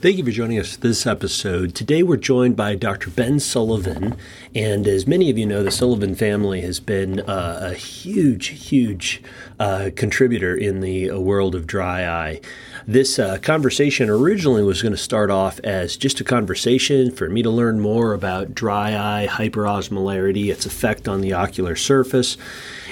Thank 0.00 0.16
you 0.16 0.24
for 0.24 0.30
joining 0.30 0.60
us 0.60 0.76
this 0.76 1.08
episode. 1.08 1.74
Today 1.74 2.04
we're 2.04 2.18
joined 2.18 2.54
by 2.54 2.76
Dr. 2.76 3.10
Ben 3.10 3.40
Sullivan. 3.40 4.14
And 4.54 4.86
as 4.86 5.08
many 5.08 5.28
of 5.28 5.36
you 5.36 5.44
know, 5.44 5.64
the 5.64 5.72
Sullivan 5.72 6.14
family 6.14 6.60
has 6.60 6.78
been 6.78 7.18
uh, 7.22 7.70
a 7.72 7.74
huge, 7.74 8.46
huge 8.46 9.20
uh, 9.58 9.90
contributor 9.96 10.54
in 10.54 10.82
the 10.82 11.10
uh, 11.10 11.18
world 11.18 11.56
of 11.56 11.66
dry 11.66 12.06
eye. 12.06 12.40
This 12.88 13.18
uh, 13.18 13.36
conversation 13.42 14.08
originally 14.08 14.62
was 14.62 14.80
going 14.80 14.94
to 14.94 14.96
start 14.96 15.30
off 15.30 15.60
as 15.60 15.94
just 15.94 16.22
a 16.22 16.24
conversation 16.24 17.10
for 17.10 17.28
me 17.28 17.42
to 17.42 17.50
learn 17.50 17.80
more 17.80 18.14
about 18.14 18.54
dry 18.54 18.92
eye 18.92 19.28
hyperosmolarity, 19.28 20.50
its 20.50 20.64
effect 20.64 21.06
on 21.06 21.20
the 21.20 21.34
ocular 21.34 21.76
surface 21.76 22.38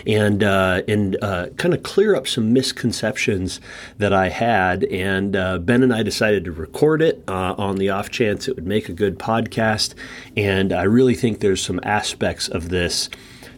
and 0.07 0.45
uh, 0.45 0.83
and 0.87 1.17
uh, 1.23 1.47
kind 1.57 1.73
of 1.73 1.83
clear 1.83 2.15
up 2.15 2.29
some 2.29 2.53
misconceptions 2.53 3.59
that 3.97 4.13
I 4.13 4.29
had. 4.29 4.85
And 4.85 5.35
uh, 5.35 5.57
Ben 5.61 5.83
and 5.83 5.95
I 5.95 6.03
decided 6.03 6.45
to 6.45 6.53
record 6.53 7.01
it 7.01 7.25
uh, 7.27 7.55
on 7.57 7.77
the 7.77 7.89
off 7.89 8.11
chance 8.11 8.49
it 8.49 8.55
would 8.55 8.67
make 8.67 8.91
a 8.91 8.93
good 8.93 9.19
podcast. 9.19 9.95
And 10.37 10.75
I 10.75 10.83
really 10.83 11.15
think 11.15 11.41
there's 11.41 11.65
some 11.65 11.81
aspects 11.83 12.49
of 12.49 12.69
this 12.69 13.09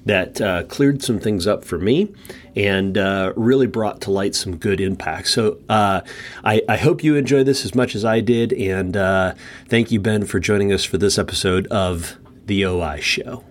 that 0.04 0.40
uh, 0.40 0.64
cleared 0.64 1.02
some 1.02 1.18
things 1.18 1.46
up 1.46 1.64
for 1.64 1.78
me 1.78 2.12
and 2.56 2.98
uh, 2.98 3.32
really 3.36 3.66
brought 3.66 4.00
to 4.02 4.10
light 4.10 4.34
some 4.34 4.56
good 4.56 4.80
impact. 4.80 5.28
So 5.28 5.58
uh, 5.68 6.00
I, 6.44 6.62
I, 6.68 6.76
hope 6.76 7.04
you 7.04 7.14
enjoy 7.14 7.44
this 7.44 7.64
as 7.64 7.74
much 7.74 7.94
as 7.94 8.04
I 8.04 8.20
did. 8.20 8.52
And 8.52 8.96
uh, 8.96 9.34
thank 9.68 9.92
you, 9.92 10.00
Ben, 10.00 10.24
for 10.26 10.40
joining 10.40 10.72
us 10.72 10.84
for 10.84 10.98
this 10.98 11.18
episode 11.18 11.66
of 11.68 12.16
The 12.46 12.64
OI 12.64 13.00
Show. 13.00 13.44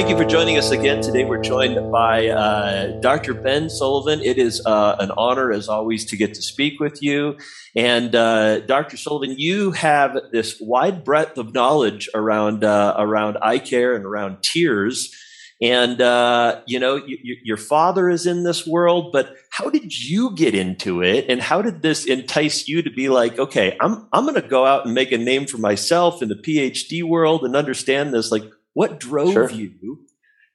Thank 0.00 0.08
you 0.08 0.16
for 0.16 0.24
joining 0.24 0.56
us 0.56 0.70
again. 0.70 1.02
Today 1.02 1.24
we're 1.24 1.42
joined 1.42 1.92
by 1.92 2.28
uh, 2.28 2.98
Dr. 3.00 3.34
Ben 3.34 3.68
Sullivan. 3.68 4.22
It 4.22 4.38
is 4.38 4.64
uh, 4.64 4.96
an 4.98 5.10
honor, 5.10 5.52
as 5.52 5.68
always, 5.68 6.06
to 6.06 6.16
get 6.16 6.32
to 6.32 6.40
speak 6.40 6.80
with 6.80 7.02
you. 7.02 7.36
And 7.76 8.14
uh, 8.14 8.60
Dr. 8.60 8.96
Sullivan, 8.96 9.34
you 9.36 9.72
have 9.72 10.16
this 10.32 10.56
wide 10.58 11.04
breadth 11.04 11.36
of 11.36 11.52
knowledge 11.52 12.08
around 12.14 12.64
uh, 12.64 12.94
around 12.96 13.36
eye 13.42 13.58
care 13.58 13.94
and 13.94 14.06
around 14.06 14.42
tears. 14.42 15.14
And 15.60 16.00
uh, 16.00 16.62
you 16.66 16.78
know, 16.78 17.02
your 17.44 17.58
father 17.58 18.08
is 18.08 18.24
in 18.24 18.44
this 18.44 18.66
world, 18.66 19.12
but 19.12 19.34
how 19.50 19.68
did 19.68 19.92
you 20.02 20.34
get 20.34 20.54
into 20.54 21.02
it? 21.02 21.26
And 21.28 21.42
how 21.42 21.60
did 21.60 21.82
this 21.82 22.06
entice 22.06 22.66
you 22.66 22.80
to 22.80 22.90
be 22.90 23.10
like, 23.10 23.38
okay, 23.38 23.76
I'm 23.78 24.08
I'm 24.14 24.24
going 24.24 24.40
to 24.40 24.48
go 24.48 24.64
out 24.64 24.86
and 24.86 24.94
make 24.94 25.12
a 25.12 25.18
name 25.18 25.46
for 25.46 25.58
myself 25.58 26.22
in 26.22 26.30
the 26.30 26.36
PhD 26.36 27.02
world 27.02 27.44
and 27.44 27.54
understand 27.54 28.14
this? 28.14 28.32
Like, 28.32 28.44
what 28.74 29.00
drove 29.00 29.32
sure. 29.32 29.50
you 29.50 30.06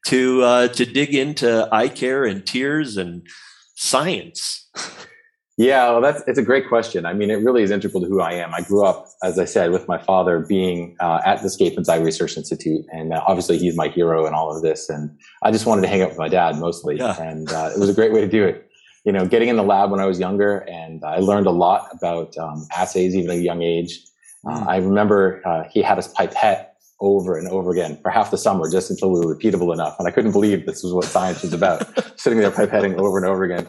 to 0.08 0.44
uh, 0.44 0.68
to 0.70 0.86
dig 0.86 1.14
into 1.14 1.68
eye 1.72 1.90
care 1.90 2.26
and 2.26 2.46
tears 2.46 2.98
and 2.98 3.28
science? 3.76 4.70
Yeah, 5.58 5.92
well, 5.92 6.02
that's 6.02 6.22
it's 6.28 6.38
a 6.38 6.44
great 6.44 6.68
question. 6.68 7.06
I 7.06 7.14
mean, 7.14 7.30
it 7.30 7.36
really 7.36 7.64
is 7.64 7.72
integral 7.72 8.02
to 8.02 8.10
who 8.10 8.20
I 8.20 8.34
am. 8.34 8.54
I 8.54 8.60
grew 8.60 8.84
up, 8.84 9.08
as 9.24 9.40
I 9.40 9.46
said, 9.46 9.72
with 9.72 9.88
my 9.88 9.98
father 9.98 10.40
being 10.40 10.98
uh, 11.00 11.22
at 11.26 11.42
the 11.44 11.48
Schepens 11.48 11.88
Eye 11.88 11.98
Research 11.98 12.36
Institute, 12.36 12.86
and 12.92 13.14
uh, 13.14 13.24
obviously 13.26 13.58
he's 13.58 13.78
my 13.78 13.88
hero 13.88 14.26
in 14.26 14.34
all 14.34 14.54
of 14.54 14.62
this. 14.62 14.90
And 14.90 15.18
I 15.44 15.52
just 15.52 15.66
wanted 15.66 15.84
to 15.84 15.88
hang 15.88 16.02
out 16.02 16.10
with 16.10 16.18
my 16.18 16.28
dad 16.28 16.58
mostly, 16.58 16.98
yeah. 16.98 17.22
and 17.22 17.50
uh, 17.54 17.72
it 17.74 17.80
was 17.80 17.88
a 17.88 17.94
great 17.94 18.12
way 18.12 18.20
to 18.20 18.28
do 18.28 18.44
it. 18.44 18.70
You 19.06 19.14
know, 19.14 19.26
getting 19.26 19.48
in 19.48 19.56
the 19.56 19.64
lab 19.64 19.92
when 19.92 20.02
I 20.02 20.06
was 20.06 20.20
younger, 20.20 20.58
and 20.70 21.02
I 21.06 21.20
learned 21.20 21.48
a 21.48 21.52
lot 21.52 21.88
about 21.94 22.38
um, 22.38 22.68
assays 22.76 23.16
even 23.16 23.32
at 23.32 23.38
a 23.38 23.42
young 23.42 23.62
age. 23.62 24.02
Mm. 24.46 24.68
I 24.68 24.78
remember 24.78 25.42
uh, 25.48 25.64
he 25.72 25.82
had 25.82 25.98
us 25.98 26.10
pipette 26.10 26.75
over 27.02 27.38
and 27.38 27.48
over 27.50 27.72
again 27.72 28.00
for 28.02 28.10
half 28.10 28.32
the 28.32 28.38
summer 28.38 28.70
just 28.70 28.90
until 28.90 29.12
we 29.12 29.20
were 29.20 29.36
repeatable 29.36 29.74
enough. 29.74 29.96
And 30.00 30.08
I 30.08 30.12
couldn't 30.12 30.32
believe 30.32 30.66
this 30.66 30.84
was 30.84 30.94
what 30.94 31.06
science 31.06 31.42
was 31.42 31.54
about, 31.54 31.84
sitting 32.20 32.40
there 32.40 32.52
pipetting 32.52 32.98
over 32.98 33.18
and 33.18 33.28
over 33.28 33.44
again. 33.44 33.68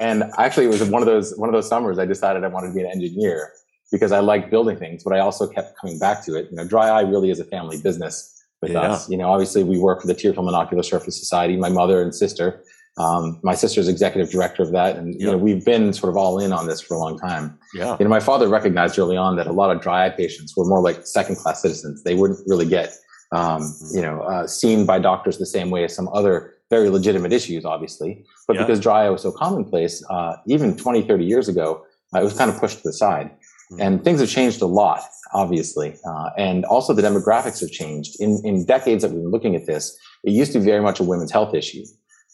And 0.00 0.24
actually, 0.38 0.66
it 0.66 0.70
was 0.70 0.82
one 0.84 1.02
of 1.02 1.06
those 1.06 1.36
one 1.36 1.48
of 1.48 1.52
those 1.52 1.68
summers 1.68 1.98
I 1.98 2.04
decided 2.06 2.42
I 2.44 2.48
wanted 2.48 2.68
to 2.68 2.74
be 2.74 2.80
an 2.80 2.90
engineer 2.90 3.52
because 3.92 4.10
I 4.10 4.18
liked 4.18 4.50
building 4.50 4.76
things, 4.76 5.04
but 5.04 5.12
I 5.12 5.20
also 5.20 5.46
kept 5.46 5.78
coming 5.78 5.98
back 5.98 6.24
to 6.24 6.34
it. 6.34 6.48
You 6.50 6.56
know, 6.56 6.66
dry 6.66 6.88
eye 6.88 7.02
really 7.02 7.30
is 7.30 7.38
a 7.38 7.44
family 7.44 7.80
business 7.80 8.42
with 8.60 8.72
yeah. 8.72 8.80
us. 8.80 9.08
You 9.08 9.16
know, 9.16 9.30
obviously 9.30 9.62
we 9.62 9.78
work 9.78 10.00
for 10.00 10.08
the 10.08 10.14
Tear 10.14 10.32
Film 10.32 10.48
and 10.48 10.56
Ocular 10.56 10.82
Surface 10.82 11.18
Society. 11.18 11.56
My 11.56 11.68
mother 11.68 12.02
and 12.02 12.14
sister. 12.14 12.62
Um, 12.96 13.40
my 13.42 13.54
sister's 13.54 13.88
executive 13.88 14.30
director 14.30 14.62
of 14.62 14.70
that, 14.72 14.96
and 14.96 15.20
you 15.20 15.26
know 15.26 15.36
we've 15.36 15.64
been 15.64 15.92
sort 15.92 16.10
of 16.10 16.16
all 16.16 16.38
in 16.38 16.52
on 16.52 16.66
this 16.66 16.80
for 16.80 16.94
a 16.94 16.98
long 16.98 17.18
time. 17.18 17.58
Yeah. 17.74 17.96
You 17.98 18.04
know, 18.04 18.10
my 18.10 18.20
father 18.20 18.48
recognized 18.48 18.98
early 18.98 19.16
on 19.16 19.36
that 19.36 19.48
a 19.48 19.52
lot 19.52 19.74
of 19.74 19.82
dry 19.82 20.06
eye 20.06 20.10
patients 20.10 20.54
were 20.56 20.64
more 20.64 20.80
like 20.80 21.04
second 21.06 21.36
class 21.36 21.62
citizens. 21.62 22.04
They 22.04 22.14
wouldn't 22.14 22.40
really 22.46 22.66
get 22.66 22.94
um, 23.32 23.62
mm-hmm. 23.62 23.96
you 23.96 24.02
know 24.02 24.20
uh, 24.22 24.46
seen 24.46 24.86
by 24.86 25.00
doctors 25.00 25.38
the 25.38 25.46
same 25.46 25.70
way 25.70 25.84
as 25.84 25.94
some 25.94 26.08
other 26.12 26.54
very 26.70 26.90
legitimate 26.90 27.32
issues, 27.32 27.64
obviously. 27.64 28.24
But 28.46 28.58
because 28.58 28.80
dry 28.80 29.04
eye 29.04 29.10
was 29.10 29.22
so 29.22 29.32
commonplace, 29.32 30.04
uh, 30.10 30.36
even 30.46 30.76
20, 30.76 31.02
30 31.02 31.24
years 31.24 31.48
ago, 31.48 31.84
uh, 32.14 32.20
it 32.20 32.24
was 32.24 32.36
kind 32.36 32.50
of 32.50 32.58
pushed 32.58 32.78
to 32.78 32.82
the 32.84 32.92
side. 32.92 33.30
Mm-hmm. 33.30 33.80
And 33.80 34.04
things 34.04 34.20
have 34.20 34.28
changed 34.28 34.60
a 34.62 34.66
lot, 34.66 35.00
obviously. 35.32 35.96
Uh, 36.06 36.30
and 36.36 36.64
also 36.64 36.92
the 36.92 37.02
demographics 37.02 37.60
have 37.60 37.70
changed. 37.70 38.20
In, 38.20 38.40
in 38.44 38.64
decades 38.64 39.02
that 39.02 39.10
we've 39.10 39.22
been 39.22 39.30
looking 39.30 39.54
at 39.54 39.66
this, 39.66 39.96
it 40.24 40.32
used 40.32 40.52
to 40.52 40.58
be 40.58 40.64
very 40.64 40.82
much 40.82 41.00
a 41.00 41.04
women's 41.04 41.30
health 41.30 41.54
issue, 41.54 41.84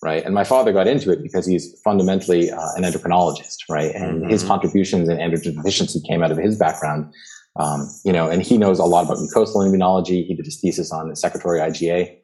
right? 0.03 0.25
And 0.25 0.35
my 0.35 0.45
father 0.45 0.73
got 0.73 0.87
into 0.87 1.11
it 1.11 1.23
because 1.23 1.47
he's 1.47 1.79
fundamentally 1.83 2.51
uh, 2.51 2.69
an 2.77 2.85
endocrinologist, 2.85 3.57
right? 3.69 3.95
And 3.95 4.23
mm-hmm. 4.23 4.31
his 4.31 4.43
contributions 4.43 5.09
in 5.09 5.19
androgen 5.19 5.57
deficiency 5.57 6.01
came 6.09 6.23
out 6.23 6.31
of 6.31 6.39
his 6.39 6.59
background. 6.59 7.13
Um, 7.57 7.91
you 8.05 8.13
know, 8.13 8.31
and 8.31 8.43
he 8.43 8.57
knows 8.57 8.79
a 8.79 8.85
lot 8.85 9.05
about 9.05 9.19
mucosal 9.19 9.57
immunology. 9.57 10.25
He 10.25 10.35
did 10.35 10.47
his 10.47 10.61
thesis 10.61 10.93
on 10.93 11.09
the 11.09 11.17
secretory 11.17 11.59
IgA. 11.61 12.17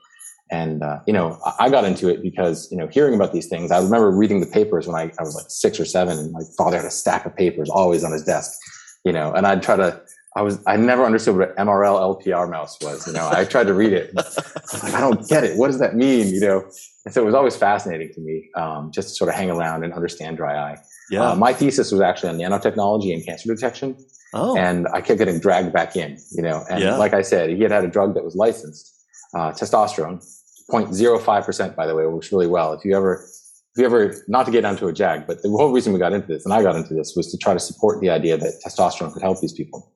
And, 0.50 0.82
uh, 0.82 1.00
you 1.06 1.12
know, 1.12 1.38
I 1.59 1.69
got 1.69 1.84
into 1.84 2.09
it 2.09 2.22
because, 2.22 2.70
you 2.70 2.78
know, 2.78 2.86
hearing 2.86 3.15
about 3.15 3.32
these 3.32 3.48
things, 3.48 3.72
I 3.72 3.78
remember 3.78 4.10
reading 4.12 4.41
the 4.41 4.47
papers 4.47 4.86
when 4.86 4.94
I, 4.94 5.10
I 5.19 5.22
was 5.22 5.34
like 5.34 5.47
six 5.48 5.81
or 5.81 5.84
seven 5.84 6.16
and 6.19 6.31
my 6.31 6.42
father 6.56 6.76
had 6.76 6.86
a 6.86 6.91
stack 6.91 7.26
of 7.26 7.34
papers 7.34 7.69
always 7.69 8.04
on 8.04 8.12
his 8.12 8.22
desk, 8.22 8.56
you 9.04 9.12
know, 9.12 9.32
and 9.32 9.44
I'd 9.44 9.62
try 9.62 9.75
to, 9.75 10.00
I 10.36 10.42
was, 10.42 10.62
I 10.66 10.76
never 10.76 11.02
understood 11.04 11.38
what 11.38 11.58
an 11.58 11.66
MRL 11.66 12.22
LPR 12.22 12.50
mouse 12.50 12.78
was, 12.82 13.06
you 13.06 13.14
know, 13.14 13.26
I 13.32 13.47
tried 13.47 13.69
to 13.69 13.74
read 13.74 13.94
it. 13.94 14.12
I 14.19 14.78
like, 14.82 14.94
I 14.94 15.00
don't 15.00 15.26
get 15.26 15.44
it. 15.44 15.56
What 15.56 15.69
does 15.69 15.78
that 15.78 15.97
mean? 15.97 16.28
You 16.28 16.41
know? 16.41 16.70
And 17.06 17.14
so 17.14 17.22
it 17.22 17.24
was 17.24 17.34
always 17.34 17.56
fascinating 17.56 18.12
to 18.12 18.20
me, 18.20 18.50
um, 18.54 18.91
just 18.92 19.08
to 19.08 19.14
sort 19.14 19.30
of 19.30 19.34
hang 19.34 19.50
around 19.50 19.82
and 19.82 19.94
understand 19.94 20.36
dry 20.36 20.54
eye. 20.54 20.76
Yeah. 21.10 21.30
Uh, 21.30 21.36
my 21.36 21.54
thesis 21.54 21.91
was 21.91 22.02
actually 22.02 22.28
on 22.28 22.36
nanotechnology 22.36 23.14
and 23.14 23.24
cancer 23.24 23.52
detection. 23.52 23.97
Oh. 24.34 24.54
And 24.58 24.86
I 24.92 25.00
kept 25.00 25.19
getting 25.19 25.41
dragged 25.41 25.72
back 25.72 25.97
in, 25.97 26.19
you 26.32 26.42
know, 26.42 26.64
and 26.68 26.82
yeah. 26.82 26.98
like 26.98 27.14
I 27.14 27.22
said, 27.22 27.48
he 27.48 27.62
had 27.62 27.70
had 27.70 27.84
a 27.84 27.88
drug 27.88 28.14
that 28.14 28.24
was 28.24 28.36
licensed, 28.36 28.94
uh, 29.34 29.53
testosterone, 29.53 30.22
0.05%, 30.70 31.74
by 31.74 31.86
the 31.86 31.94
way, 31.94 32.04
works 32.06 32.30
really 32.30 32.47
well. 32.47 32.74
If 32.74 32.84
you 32.84 32.94
ever, 32.94 33.24
if 33.24 33.78
you 33.78 33.86
ever, 33.86 34.22
not 34.28 34.44
to 34.44 34.53
get 34.53 34.66
onto 34.66 34.86
a 34.86 34.92
jag, 34.92 35.26
but 35.26 35.42
the 35.42 35.48
whole 35.48 35.72
reason 35.72 35.94
we 35.94 35.98
got 35.98 36.12
into 36.12 36.26
this 36.26 36.44
and 36.44 36.53
I 36.53 36.62
got 36.62 36.76
into 36.76 36.92
this 36.92 37.14
was 37.16 37.30
to 37.30 37.38
try 37.38 37.54
to 37.54 37.60
support 37.60 38.03
the 38.03 38.10
idea 38.10 38.36
that 38.36 38.60
testosterone 38.66 39.14
could 39.14 39.22
help 39.22 39.41
these 39.41 39.54
people. 39.54 39.92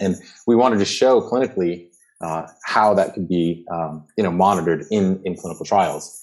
And 0.00 0.16
we 0.46 0.56
wanted 0.56 0.78
to 0.78 0.84
show 0.84 1.20
clinically 1.20 1.88
uh, 2.20 2.46
how 2.64 2.94
that 2.94 3.14
could 3.14 3.28
be, 3.28 3.64
um, 3.70 4.06
you 4.16 4.24
know, 4.24 4.30
monitored 4.30 4.84
in, 4.90 5.20
in 5.24 5.36
clinical 5.36 5.64
trials. 5.64 6.20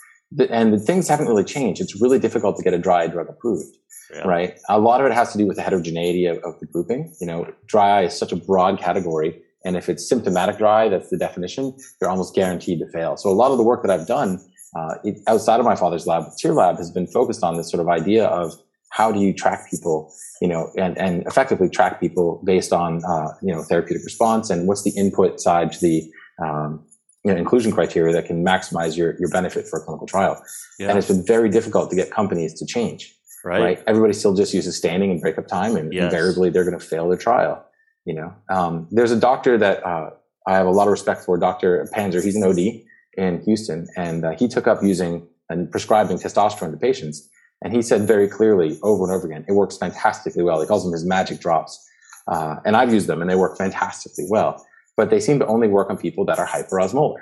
And 0.50 0.74
the 0.74 0.80
things 0.80 1.08
haven't 1.08 1.28
really 1.28 1.44
changed. 1.44 1.80
It's 1.82 2.02
really 2.02 2.18
difficult 2.18 2.58
to 2.58 2.64
get 2.64 2.74
a 2.74 2.80
dry 2.80 3.04
eye 3.04 3.08
drug 3.08 3.30
approved. 3.30 3.78
Yeah. 4.14 4.28
Right. 4.28 4.60
A 4.70 4.80
lot 4.80 5.00
of 5.00 5.08
it 5.08 5.14
has 5.14 5.32
to 5.32 5.38
do 5.38 5.48
with 5.48 5.58
the 5.58 5.64
heterogeneity 5.64 6.26
of, 6.26 6.38
of 6.40 6.60
the 6.60 6.66
grouping. 6.66 7.14
You 7.22 7.28
know, 7.28 7.54
dry 7.68 8.00
eye 8.00 8.04
is 8.04 8.18
such 8.18 8.32
a 8.32 8.36
broad 8.36 8.80
category 8.80 9.42
and 9.66 9.78
if 9.78 9.90
it's 9.90 10.08
symptomatic 10.08 10.58
dry, 10.58 10.90
that's 10.90 11.10
the 11.10 11.18
definition, 11.18 11.76
you're 12.02 12.10
almost 12.10 12.36
guaranteed 12.36 12.80
to 12.80 12.88
fail. 12.90 13.18
So 13.18 13.30
a 13.30 13.32
lot 13.32 13.52
of 13.52 13.58
the 13.58 13.64
work 13.64 13.82
that 13.84 13.92
I've 13.92 14.08
done 14.08 14.40
uh, 14.76 14.96
it, 15.04 15.20
outside 15.28 15.60
of 15.60 15.66
my 15.66 15.76
father's 15.76 16.08
lab, 16.08 16.26
Tear 16.38 16.54
Lab 16.54 16.78
has 16.78 16.92
been 16.92 17.08
focused 17.08 17.44
on 17.44 17.56
this 17.56 17.70
sort 17.70 17.80
of 17.80 17.88
idea 17.88 18.26
of 18.26 18.54
how 18.94 19.12
do 19.12 19.20
you 19.20 19.34
track 19.34 19.70
people, 19.72 20.14
you 20.40 20.48
know, 20.48 20.72
and, 20.78 20.96
and 21.00 21.26
effectively 21.26 21.68
track 21.68 22.00
people 22.00 22.40
based 22.46 22.72
on, 22.72 23.04
uh, 23.04 23.30
you 23.42 23.52
know, 23.52 23.64
therapeutic 23.64 24.04
response 24.04 24.52
and 24.52 24.68
what's 24.68 24.84
the 24.84 24.92
input 24.92 25.40
side 25.40 25.72
to 25.72 25.80
the, 25.82 26.04
um, 26.44 26.86
you 27.26 27.34
know, 27.34 27.38
inclusion 27.38 27.72
criteria 27.72 28.14
that 28.14 28.26
can 28.26 28.46
maximize 28.46 28.96
your, 28.96 29.16
your 29.20 29.30
benefit 29.30 29.68
for 29.68 29.80
a 29.80 29.84
clinical 29.84 30.06
trial. 30.06 30.40
Yeah. 30.78 30.90
And 30.90 31.00
it's 31.00 31.08
been 31.08 31.26
very 31.26 31.50
difficult 31.50 31.90
to 31.90 31.96
get 31.96 32.12
companies 32.12 32.54
to 32.60 32.68
change. 32.68 33.12
Right. 33.44 33.62
right. 33.62 33.84
Everybody 33.88 34.14
still 34.14 34.36
just 34.36 34.54
uses 34.54 34.78
staining 34.78 35.10
and 35.10 35.20
breakup 35.20 35.48
time 35.48 35.76
and 35.76 35.92
yes. 35.92 36.04
invariably 36.04 36.52
they're 36.52 36.64
going 36.64 36.80
to 36.80 36.86
fail 36.86 37.10
their 37.10 37.18
trial. 37.18 37.66
You 38.06 38.14
know, 38.14 38.34
um, 38.50 38.88
there's 38.92 39.12
a 39.12 39.20
doctor 39.20 39.58
that 39.58 39.84
uh, 39.84 40.12
I 40.46 40.54
have 40.54 40.68
a 40.68 40.72
lot 40.72 40.88
of 40.88 40.92
respect 40.92 41.26
for, 41.26 41.38
Dr. 41.40 41.90
Panzer. 41.96 42.24
He's 42.24 42.36
an 42.36 42.44
OD 42.44 42.84
in 43.18 43.42
Houston, 43.46 43.88
and 43.96 44.26
uh, 44.26 44.32
he 44.32 44.48
took 44.48 44.68
up 44.68 44.84
using 44.84 45.28
and 45.50 45.72
prescribing 45.72 46.18
testosterone 46.18 46.72
to 46.72 46.78
patients. 46.78 47.30
And 47.64 47.74
he 47.74 47.82
said 47.82 48.02
very 48.02 48.28
clearly 48.28 48.78
over 48.84 49.04
and 49.06 49.14
over 49.14 49.26
again, 49.26 49.46
it 49.48 49.54
works 49.54 49.78
fantastically 49.78 50.44
well. 50.44 50.62
He 50.62 50.68
calls 50.68 50.84
them 50.84 50.92
his 50.92 51.06
magic 51.06 51.40
drops. 51.40 51.84
Uh, 52.28 52.58
and 52.66 52.76
I've 52.76 52.94
used 52.94 53.08
them 53.08 53.22
and 53.22 53.30
they 53.30 53.36
work 53.36 53.58
fantastically 53.58 54.26
well. 54.30 54.66
But 54.96 55.10
they 55.10 55.20
seem 55.20 55.40
to 55.40 55.48
only 55.48 55.68
work 55.68 55.90
on 55.90 55.98
people 55.98 56.26
that 56.26 56.38
are 56.38 56.48
hyperosmolar. 56.48 57.22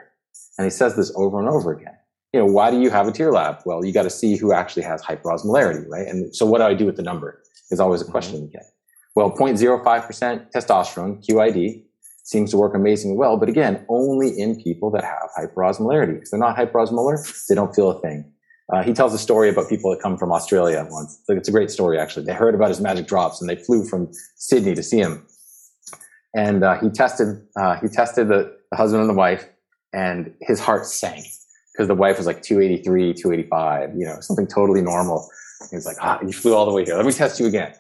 And 0.58 0.66
he 0.66 0.72
says 0.72 0.96
this 0.96 1.12
over 1.16 1.40
and 1.40 1.48
over 1.48 1.72
again. 1.72 1.96
You 2.34 2.42
know, 2.42 2.46
why 2.46 2.72
do 2.72 2.82
you 2.82 2.90
have 2.90 3.08
a 3.08 3.12
tear 3.12 3.32
lab? 3.32 3.60
Well, 3.66 3.86
you 3.86 3.94
got 3.94 4.04
to 4.04 4.10
see 4.10 4.36
who 4.36 4.52
actually 4.52 4.84
has 4.84 5.02
hyperosmolarity, 5.02 5.88
right? 5.88 6.08
And 6.08 6.36
so 6.36 6.46
what 6.46 6.60
do 6.60 6.66
I 6.66 6.74
do 6.74 6.86
with 6.86 6.96
the 6.96 7.04
number 7.04 7.42
is 7.70 7.80
always 7.80 8.02
a 8.02 8.06
question 8.06 8.36
mm-hmm. 8.36 8.46
we 8.46 8.52
get. 8.52 8.66
Well, 9.16 9.32
0.05% 9.32 10.52
testosterone, 10.52 11.26
QID, 11.26 11.84
seems 12.24 12.52
to 12.52 12.58
work 12.58 12.74
amazingly 12.74 13.18
well, 13.18 13.36
but 13.38 13.50
again, 13.50 13.86
only 13.90 14.30
in 14.30 14.62
people 14.62 14.90
that 14.92 15.04
have 15.04 15.30
hyperosmolarity. 15.38 16.22
If 16.22 16.32
they're 16.32 16.40
not 16.40 16.56
hyperosmolar, 16.56 17.48
they 17.48 17.56
don't 17.56 17.76
feel 17.76 17.92
a 17.92 18.00
thing. 18.00 18.32
Uh, 18.72 18.82
he 18.84 18.94
tells 18.94 19.14
a 19.14 19.18
story 19.18 19.50
about 19.50 19.68
people 19.68 19.92
that 19.92 20.02
come 20.02 20.18
from 20.18 20.32
Australia 20.32 20.88
once. 20.90 21.18
It's, 21.20 21.30
like, 21.30 21.38
it's 21.38 21.50
a 21.50 21.52
great 21.52 21.70
story, 21.70 22.00
actually. 22.00 22.26
They 22.26 22.34
heard 22.34 22.56
about 22.56 22.70
his 22.70 22.80
magic 22.80 23.06
drops 23.06 23.42
and 23.42 23.50
they 23.50 23.58
flew 23.58 23.84
from 23.84 24.12
Sydney 24.36 24.76
to 24.76 24.84
see 24.84 25.00
him. 25.00 25.26
And 26.34 26.64
uh, 26.64 26.80
he 26.80 26.90
tested, 26.90 27.46
uh, 27.58 27.76
he 27.82 27.90
tested 27.90 28.30
the, 28.30 28.56
the 28.72 28.78
husband 28.78 29.02
and 29.02 29.10
the 29.10 29.16
wife, 29.16 29.46
and 29.94 30.34
his 30.42 30.62
heart 30.62 30.86
sank 30.86 31.26
because 31.74 31.88
the 31.88 31.96
wife 31.96 32.18
was 32.18 32.26
like 32.26 32.42
283, 32.42 33.14
285, 33.14 33.96
you 33.98 34.06
know, 34.06 34.18
something 34.22 34.48
totally 34.48 34.82
normal. 34.82 35.28
He's 35.70 35.86
like, 35.86 35.98
ah, 36.02 36.20
you 36.22 36.32
flew 36.32 36.56
all 36.56 36.66
the 36.66 36.72
way 36.72 36.86
here. 36.86 36.96
Let 36.96 37.06
me 37.06 37.12
test 37.12 37.40
you 37.40 37.48
again. 37.48 37.74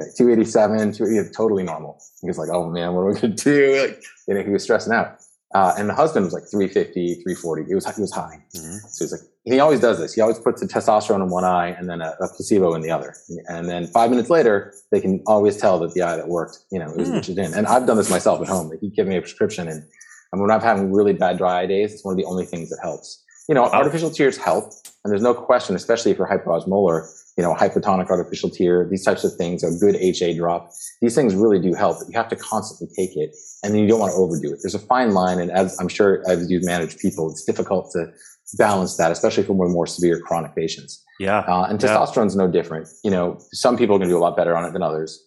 Okay, 0.00 0.10
287, 0.16 0.92
280, 0.92 1.34
totally 1.34 1.62
normal. 1.62 2.00
He 2.20 2.26
was 2.26 2.38
like, 2.38 2.48
oh 2.50 2.68
man, 2.70 2.94
what 2.94 3.02
are 3.02 3.06
we 3.06 3.20
going 3.20 3.36
to 3.36 3.44
do? 3.44 3.80
Like, 3.82 4.02
you 4.26 4.34
know, 4.34 4.42
he 4.42 4.50
was 4.50 4.62
stressing 4.62 4.92
out. 4.92 5.18
Uh, 5.54 5.72
and 5.78 5.88
the 5.88 5.94
husband 5.94 6.26
was 6.26 6.34
like 6.34 6.44
350, 6.50 7.22
340. 7.22 7.64
He 7.64 7.74
was, 7.74 7.86
he 7.94 8.00
was 8.02 8.12
high. 8.12 8.44
Mm-hmm. 8.54 8.86
So 8.88 9.04
he's 9.04 9.12
like, 9.12 9.20
he 9.44 9.60
always 9.60 9.80
does 9.80 9.98
this. 9.98 10.12
He 10.12 10.20
always 10.20 10.38
puts 10.38 10.60
a 10.60 10.68
testosterone 10.68 11.22
in 11.22 11.30
one 11.30 11.44
eye 11.44 11.68
and 11.68 11.88
then 11.88 12.02
a, 12.02 12.14
a, 12.20 12.28
placebo 12.28 12.74
in 12.74 12.82
the 12.82 12.90
other. 12.90 13.14
And 13.46 13.66
then 13.66 13.86
five 13.86 14.10
minutes 14.10 14.28
later, 14.28 14.74
they 14.90 15.00
can 15.00 15.22
always 15.26 15.56
tell 15.56 15.78
that 15.78 15.94
the 15.94 16.02
eye 16.02 16.16
that 16.16 16.28
worked, 16.28 16.58
you 16.70 16.78
know, 16.78 16.90
it 16.90 16.98
was 16.98 17.08
mm. 17.08 17.14
which 17.14 17.30
is 17.30 17.38
in. 17.38 17.54
And 17.54 17.66
I've 17.66 17.86
done 17.86 17.96
this 17.96 18.10
myself 18.10 18.42
at 18.42 18.48
home. 18.48 18.68
Like 18.68 18.80
he'd 18.80 18.94
give 18.94 19.06
me 19.06 19.16
a 19.16 19.22
prescription 19.22 19.68
and, 19.68 19.84
and 20.32 20.42
when 20.42 20.50
I'm 20.50 20.60
having 20.60 20.92
really 20.92 21.14
bad 21.14 21.38
dry 21.38 21.62
eye 21.62 21.66
days, 21.66 21.94
it's 21.94 22.04
one 22.04 22.12
of 22.12 22.18
the 22.18 22.26
only 22.26 22.44
things 22.44 22.68
that 22.68 22.78
helps. 22.82 23.24
You 23.48 23.54
know, 23.54 23.64
artificial 23.64 24.10
tears 24.10 24.36
help. 24.36 24.74
And 25.08 25.12
there's 25.12 25.22
no 25.22 25.32
question, 25.32 25.74
especially 25.74 26.10
if 26.10 26.18
you're 26.18 26.28
hyperosmolar, 26.28 27.08
you 27.38 27.42
know, 27.42 27.54
hypotonic 27.54 28.10
artificial 28.10 28.50
tear, 28.50 28.86
these 28.90 29.02
types 29.02 29.24
of 29.24 29.34
things, 29.36 29.64
a 29.64 29.70
good 29.80 29.96
HA 29.96 30.36
drop, 30.36 30.70
these 31.00 31.14
things 31.14 31.34
really 31.34 31.58
do 31.58 31.72
help. 31.72 31.98
But 31.98 32.08
you 32.08 32.14
have 32.18 32.28
to 32.28 32.36
constantly 32.36 32.94
take 32.94 33.16
it 33.16 33.34
and 33.62 33.72
then 33.72 33.80
you 33.80 33.88
don't 33.88 34.00
want 34.00 34.10
to 34.10 34.16
overdo 34.16 34.52
it. 34.52 34.58
There's 34.62 34.74
a 34.74 34.78
fine 34.78 35.12
line. 35.12 35.38
And 35.38 35.50
as 35.50 35.80
I'm 35.80 35.88
sure 35.88 36.22
as 36.28 36.50
you 36.50 36.60
manage 36.62 36.98
people, 36.98 37.30
it's 37.30 37.42
difficult 37.42 37.90
to 37.92 38.12
balance 38.58 38.98
that, 38.98 39.10
especially 39.10 39.44
for 39.44 39.54
more, 39.54 39.70
more 39.70 39.86
severe 39.86 40.20
chronic 40.20 40.54
patients. 40.54 41.02
Yeah. 41.18 41.38
Uh, 41.38 41.66
and 41.70 41.78
testosterone's 41.78 42.34
yeah. 42.34 42.44
no 42.44 42.50
different. 42.50 42.86
You 43.02 43.10
know, 43.10 43.38
some 43.52 43.78
people 43.78 43.96
are 43.96 43.98
going 43.98 44.10
to 44.10 44.14
do 44.14 44.18
a 44.18 44.20
lot 44.20 44.36
better 44.36 44.54
on 44.54 44.66
it 44.66 44.74
than 44.74 44.82
others. 44.82 45.24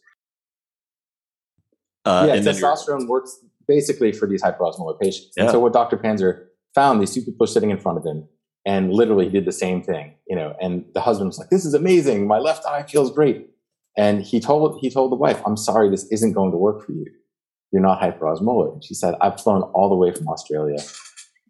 Uh, 2.06 2.26
yeah, 2.28 2.36
testosterone 2.36 3.08
works 3.08 3.36
basically 3.68 4.12
for 4.12 4.28
these 4.28 4.44
hyperosmolar 4.44 5.00
patients. 5.00 5.32
Yeah. 5.36 5.44
And 5.46 5.52
so 5.52 5.60
what 5.60 5.74
Dr. 5.74 5.98
Panzer 5.98 6.46
found, 6.76 7.02
these 7.02 7.16
two 7.16 7.22
people 7.22 7.48
sitting 7.48 7.72
in 7.72 7.80
front 7.80 7.98
of 7.98 8.06
him, 8.06 8.28
and 8.66 8.94
literally 8.94 9.30
did 9.30 9.46
the 9.46 9.52
same 9.52 9.82
thing, 9.82 10.16
you 10.28 10.36
know, 10.36 10.56
and 10.62 10.86
the 10.94 11.02
husband 11.02 11.28
was 11.28 11.40
like, 11.40 11.50
this 11.50 11.66
is 11.66 11.74
amazing. 11.74 12.28
My 12.28 12.38
left 12.38 12.66
eye 12.66 12.84
feels 12.84 13.12
great. 13.12 13.48
And 13.98 14.22
he 14.22 14.40
told, 14.40 14.80
he 14.82 14.90
told 14.90 15.12
the 15.12 15.16
wife, 15.16 15.42
I'm 15.46 15.58
sorry, 15.58 15.90
this 15.90 16.06
isn't 16.12 16.34
going 16.34 16.52
to 16.52 16.58
work 16.58 16.86
for 16.86 16.92
you. 16.92 17.06
You're 17.72 17.82
not 17.82 18.00
hyperosmolar. 18.02 18.74
And 18.74 18.84
she 18.84 18.94
said, 18.94 19.16
I've 19.22 19.40
flown 19.40 19.64
all 19.74 19.90
the 19.90 19.96
way 19.96 20.14
from 20.14 20.28
Australia. 20.28 20.78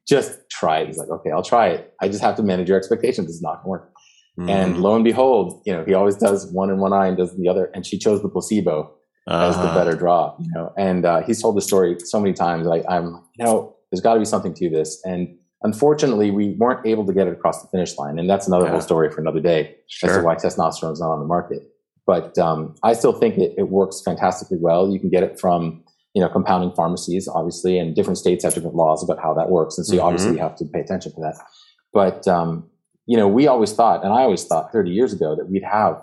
Just 0.07 0.39
try 0.49 0.79
it. 0.79 0.87
He's 0.87 0.97
like, 0.97 1.09
okay, 1.09 1.31
I'll 1.31 1.43
try 1.43 1.67
it. 1.67 1.93
I 2.01 2.07
just 2.07 2.21
have 2.21 2.35
to 2.37 2.43
manage 2.43 2.69
your 2.69 2.77
expectations. 2.77 3.29
It's 3.29 3.41
not 3.41 3.63
going 3.63 3.65
to 3.65 3.69
work. 3.69 3.93
Mm-hmm. 4.39 4.49
And 4.49 4.81
lo 4.81 4.95
and 4.95 5.03
behold, 5.03 5.61
you 5.65 5.73
know, 5.73 5.83
he 5.83 5.93
always 5.93 6.15
does 6.15 6.51
one 6.51 6.69
in 6.69 6.79
one 6.79 6.93
eye 6.93 7.07
and 7.07 7.17
does 7.17 7.35
the 7.37 7.49
other. 7.49 7.69
And 7.73 7.85
she 7.85 7.97
chose 7.97 8.21
the 8.21 8.29
placebo 8.29 8.93
uh-huh. 9.27 9.49
as 9.49 9.55
the 9.55 9.63
uh-huh. 9.63 9.77
better 9.77 9.95
draw, 9.95 10.35
you 10.39 10.49
know, 10.55 10.73
and, 10.77 11.05
uh, 11.05 11.21
he's 11.21 11.41
told 11.41 11.57
the 11.57 11.61
story 11.61 11.97
so 11.99 12.19
many 12.19 12.33
times. 12.33 12.65
Like, 12.65 12.83
I'm, 12.89 13.21
you 13.37 13.45
know, 13.45 13.75
there's 13.91 14.01
got 14.01 14.13
to 14.13 14.19
be 14.19 14.25
something 14.25 14.53
to 14.55 14.69
this. 14.69 15.01
And 15.03 15.37
Unfortunately, 15.63 16.31
we 16.31 16.55
weren't 16.57 16.85
able 16.85 17.05
to 17.05 17.13
get 17.13 17.27
it 17.27 17.33
across 17.33 17.61
the 17.61 17.67
finish 17.69 17.97
line, 17.97 18.17
and 18.17 18.29
that's 18.29 18.47
another 18.47 18.65
yeah. 18.65 18.71
whole 18.71 18.81
story 18.81 19.11
for 19.11 19.21
another 19.21 19.39
day 19.39 19.75
sure. 19.87 20.09
as 20.09 20.17
to 20.17 20.23
why 20.23 20.35
testosterone 20.35 20.93
is 20.93 20.99
not 20.99 21.11
on 21.11 21.19
the 21.19 21.25
market. 21.25 21.61
But 22.07 22.37
um, 22.39 22.75
I 22.83 22.93
still 22.93 23.13
think 23.13 23.37
it, 23.37 23.53
it, 23.57 23.69
works 23.69 24.01
fantastically 24.03 24.57
well. 24.59 24.91
You 24.91 24.99
can 24.99 25.09
get 25.09 25.21
it 25.23 25.39
from 25.39 25.83
you 26.15 26.21
know 26.21 26.29
compounding 26.29 26.71
pharmacies, 26.75 27.27
obviously, 27.27 27.77
and 27.77 27.95
different 27.95 28.17
states 28.17 28.43
have 28.43 28.55
different 28.55 28.75
laws 28.75 29.03
about 29.03 29.21
how 29.21 29.33
that 29.35 29.49
works, 29.49 29.77
and 29.77 29.85
so 29.85 29.95
mm-hmm. 29.95 30.05
obviously 30.05 30.33
you 30.33 30.39
have 30.39 30.55
to 30.55 30.65
pay 30.65 30.79
attention 30.79 31.13
to 31.13 31.21
that. 31.21 31.35
But 31.93 32.27
um, 32.27 32.67
you 33.05 33.17
know, 33.17 33.27
we 33.27 33.47
always 33.47 33.73
thought, 33.73 34.03
and 34.03 34.13
I 34.13 34.21
always 34.21 34.45
thought 34.45 34.71
30 34.71 34.89
years 34.89 35.13
ago 35.13 35.35
that 35.35 35.49
we'd 35.49 35.63
have 35.63 36.01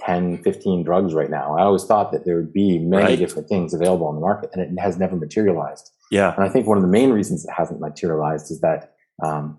10, 0.00 0.42
15 0.42 0.84
drugs 0.84 1.14
right 1.14 1.30
now. 1.30 1.56
I 1.56 1.62
always 1.62 1.84
thought 1.84 2.12
that 2.12 2.24
there 2.24 2.36
would 2.36 2.52
be 2.52 2.78
many 2.78 3.04
right. 3.04 3.18
different 3.18 3.48
things 3.48 3.74
available 3.74 4.06
on 4.06 4.14
the 4.14 4.20
market, 4.20 4.50
and 4.52 4.62
it 4.62 4.80
has 4.80 4.96
never 4.96 5.16
materialized. 5.16 5.90
Yeah. 6.10 6.34
And 6.34 6.44
I 6.44 6.48
think 6.48 6.66
one 6.66 6.76
of 6.76 6.82
the 6.82 6.88
main 6.88 7.10
reasons 7.10 7.44
it 7.44 7.52
hasn't 7.56 7.80
materialized 7.80 8.50
is 8.50 8.60
that, 8.60 8.94
um, 9.24 9.58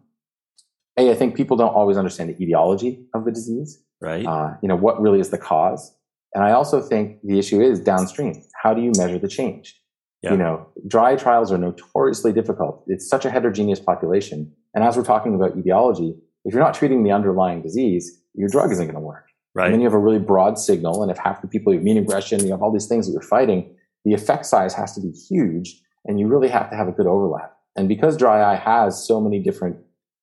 A, 0.98 1.12
I 1.12 1.16
think 1.16 1.36
people 1.36 1.58
don't 1.58 1.74
always 1.74 1.98
understand 1.98 2.30
the 2.30 2.44
etiology 2.44 3.06
of 3.14 3.26
the 3.26 3.32
disease. 3.32 3.82
Right. 4.02 4.26
Uh, 4.26 4.56
you 4.62 4.68
know, 4.68 4.76
what 4.76 5.02
really 5.02 5.20
is 5.20 5.30
the 5.30 5.38
cause? 5.38 5.96
And 6.34 6.44
I 6.44 6.52
also 6.52 6.82
think 6.82 7.20
the 7.24 7.40
issue 7.40 7.62
is 7.62 7.80
downstream. 7.80 8.44
How 8.62 8.74
do 8.74 8.82
you 8.82 8.92
measure 8.98 9.20
the 9.20 9.28
change? 9.28 9.80
Yeah. 10.24 10.32
You 10.32 10.38
know, 10.38 10.68
dry 10.88 11.16
trials 11.16 11.52
are 11.52 11.58
notoriously 11.58 12.32
difficult. 12.32 12.84
It's 12.88 13.08
such 13.08 13.26
a 13.26 13.32
heterogeneous 13.32 13.80
population. 13.80 14.52
And 14.74 14.84
as 14.84 14.96
we're 14.96 15.04
talking 15.04 15.36
about 15.36 15.58
etiology, 15.58 16.16
if 16.46 16.54
you're 16.54 16.64
not 16.64 16.74
treating 16.74 17.04
the 17.04 17.12
underlying 17.12 17.62
disease, 17.62 18.22
your 18.34 18.50
drug 18.50 18.72
isn't 18.72 18.86
going 18.86 18.96
to 18.96 19.02
work. 19.02 19.26
Right. 19.54 19.66
And 19.66 19.74
then 19.74 19.82
you 19.82 19.86
have 19.86 19.94
a 19.94 20.00
really 20.00 20.20
broad 20.20 20.58
signal. 20.58 21.02
And 21.02 21.12
if 21.12 21.18
half 21.18 21.42
the 21.42 21.48
people 21.48 21.74
you 21.74 21.80
have 21.80 21.84
immune 21.84 21.98
aggression, 21.98 22.44
you 22.44 22.52
have 22.52 22.62
all 22.62 22.72
these 22.72 22.88
things 22.88 23.08
that 23.08 23.14
you're 23.14 23.22
fighting, 23.22 23.76
the 24.06 24.14
effect 24.14 24.46
size 24.46 24.74
has 24.74 24.94
to 24.96 25.02
be 25.02 25.12
huge 25.12 25.82
and 26.06 26.20
you 26.20 26.28
really 26.28 26.50
have 26.50 26.70
to 26.70 26.76
have 26.76 26.88
a 26.88 26.92
good 26.92 27.08
overlap. 27.08 27.54
And 27.76 27.88
because 27.88 28.18
dry 28.18 28.54
eye 28.54 28.58
has 28.58 29.06
so 29.06 29.22
many 29.22 29.40
different 29.40 29.78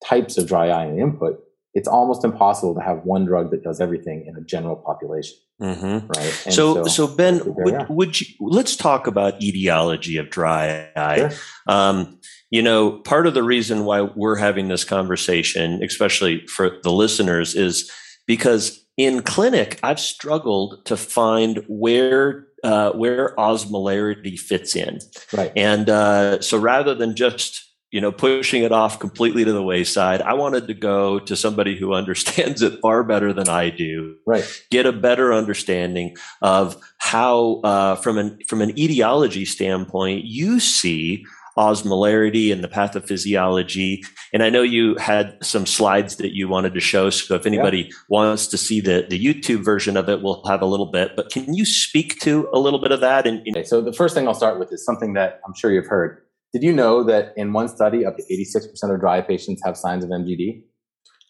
types 0.05 0.39
of 0.39 0.47
dry 0.47 0.69
eye 0.69 0.85
and 0.85 1.01
input, 1.01 1.41
it's 1.75 1.89
almost 1.89 2.25
impossible 2.25 2.75
to 2.75 2.81
have 2.81 3.05
one 3.05 3.25
drug 3.25 3.51
that 3.51 3.63
does 3.63 3.81
everything 3.81 4.27
in 4.27 4.37
a 4.37 4.45
general 4.45 4.77
population. 4.77 5.37
Mm-hmm. 5.61 6.07
Right. 6.07 6.33
So, 6.33 6.51
so, 6.51 6.85
so, 6.85 7.07
Ben, 7.07 7.41
would, 7.45 7.89
would, 7.89 8.21
you, 8.21 8.27
let's 8.41 8.77
talk 8.77 9.07
about 9.07 9.43
etiology 9.43 10.17
of 10.17 10.31
dry 10.31 10.89
eye. 10.97 11.29
Sure. 11.29 11.39
Um, 11.67 12.21
you 12.51 12.63
know, 12.63 12.99
part 13.01 13.27
of 13.27 13.35
the 13.35 13.43
reason 13.43 13.85
why 13.85 14.03
we're 14.03 14.37
having 14.37 14.69
this 14.69 14.85
conversation, 14.85 15.83
especially 15.83 16.47
for 16.47 16.79
the 16.83 16.93
listeners, 16.93 17.55
is 17.55 17.91
because 18.27 18.85
in 18.97 19.23
clinic, 19.23 19.79
I've 19.83 20.01
struggled 20.01 20.85
to 20.87 20.97
find 20.97 21.65
where 21.69 22.48
uh, 22.65 22.93
where 22.93 23.35
osmolarity 23.37 24.39
fits 24.39 24.75
in. 24.77 24.99
Right. 25.33 25.53
And 25.57 25.89
uh, 25.89 26.41
so 26.41 26.59
rather 26.59 26.95
than 26.95 27.17
just 27.17 27.65
you 27.91 28.03
know 28.03 28.13
pushing 28.13 28.63
it 28.65 28.73
off 28.73 28.99
completely 28.99 29.45
to 29.45 29.53
the 29.53 29.63
wayside, 29.63 30.21
I 30.23 30.35
wanted 30.35 30.67
to 30.67 30.75
go 30.75 31.19
to 31.21 31.37
somebody 31.37 31.77
who 31.77 31.95
understands 32.01 32.63
it 32.63 32.81
far 32.81 33.05
better 33.05 33.33
than 33.33 33.49
I 33.49 33.71
do. 33.71 34.17
Right. 34.27 34.45
Get 34.71 34.87
a 34.87 34.93
better 34.93 35.33
understanding 35.33 36.17
of 36.43 36.77
how, 36.99 37.61
uh, 37.65 37.97
from 37.97 38.19
an 38.19 38.39
from 38.47 38.61
an 38.61 38.79
etiology 38.79 39.45
standpoint, 39.45 40.25
you 40.25 40.61
see 40.61 41.25
osmolarity 41.59 42.53
and 42.53 42.63
the 42.63 42.69
pathophysiology. 42.69 43.99
And 44.33 44.43
I 44.43 44.49
know 44.49 44.63
you 44.63 44.95
had 44.97 45.37
some 45.43 45.67
slides 45.67 46.17
that 46.17 46.35
you 46.35 46.49
wanted 46.49 46.73
to 46.75 46.81
show. 46.81 47.11
So 47.11 47.35
if 47.35 47.45
anybody 47.45 47.83
yeah. 47.83 47.93
wants 48.09 48.47
to 48.49 48.57
see 48.57 48.81
the, 48.81 49.07
the 49.09 49.23
YouTube 49.23 49.65
version 49.65 49.97
of 49.97 50.09
it, 50.09 50.23
we'll 50.23 50.45
have 50.47 50.63
a 50.63 50.67
little 50.67 50.91
bit. 50.91 51.17
But 51.17 51.31
can 51.31 51.55
you 51.55 51.65
speak 51.65 52.21
to 52.21 52.49
a 52.55 52.59
little 52.59 52.81
bit 52.81 52.93
of 52.93 53.01
that? 53.01 53.27
And, 53.27 53.41
okay, 53.49 53.65
so 53.65 53.81
the 53.81 53.93
first 53.93 54.15
thing 54.15 54.29
I'll 54.29 54.35
start 54.35 54.59
with 54.59 54.73
is 54.73 54.85
something 54.85 55.15
that 55.15 55.41
I'm 55.45 55.55
sure 55.55 55.73
you've 55.73 55.89
heard. 55.89 56.23
Did 56.53 56.63
you 56.63 56.73
know 56.73 57.03
that 57.05 57.35
in 57.37 57.53
one 57.53 57.69
study, 57.69 58.07
up 58.07 58.17
to 58.17 58.23
86% 58.23 58.95
of 58.95 59.01
dry 59.01 59.21
patients 59.21 59.61
have 59.65 59.77
signs 59.77 60.05
of 60.05 60.11
MGD? 60.11 60.63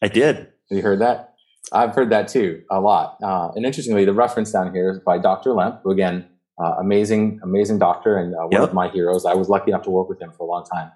I 0.03 0.09
did. 0.09 0.37
Have 0.37 0.77
you 0.77 0.83
heard 0.83 1.01
that? 1.01 1.35
I've 1.73 1.95
heard 1.95 2.11
that 2.11 2.29
too, 2.29 2.63
a 2.71 2.81
lot. 2.81 3.17
Uh, 3.23 3.51
and 3.55 3.67
interestingly, 3.67 4.05
the 4.05 4.15
reference 4.15 4.53
down 4.53 4.73
here 4.73 4.91
is 4.91 5.01
by 5.01 5.19
Dr. 5.19 5.53
Lemp, 5.55 5.81
who 5.83 5.91
again 5.91 6.29
uh, 6.59 6.75
amazing, 6.81 7.41
amazing 7.43 7.79
doctor 7.79 8.17
and 8.17 8.35
uh, 8.35 8.39
one 8.43 8.53
yep. 8.53 8.63
of 8.63 8.75
my 8.75 8.89
heroes. 8.89 9.25
I 9.25 9.35
was 9.35 9.49
lucky 9.49 9.71
enough 9.71 9.83
to 9.85 9.91
work 9.91 10.09
with 10.09 10.21
him 10.21 10.33
for 10.33 10.45
a 10.45 10.47
long 10.47 10.65
time. 10.65 10.91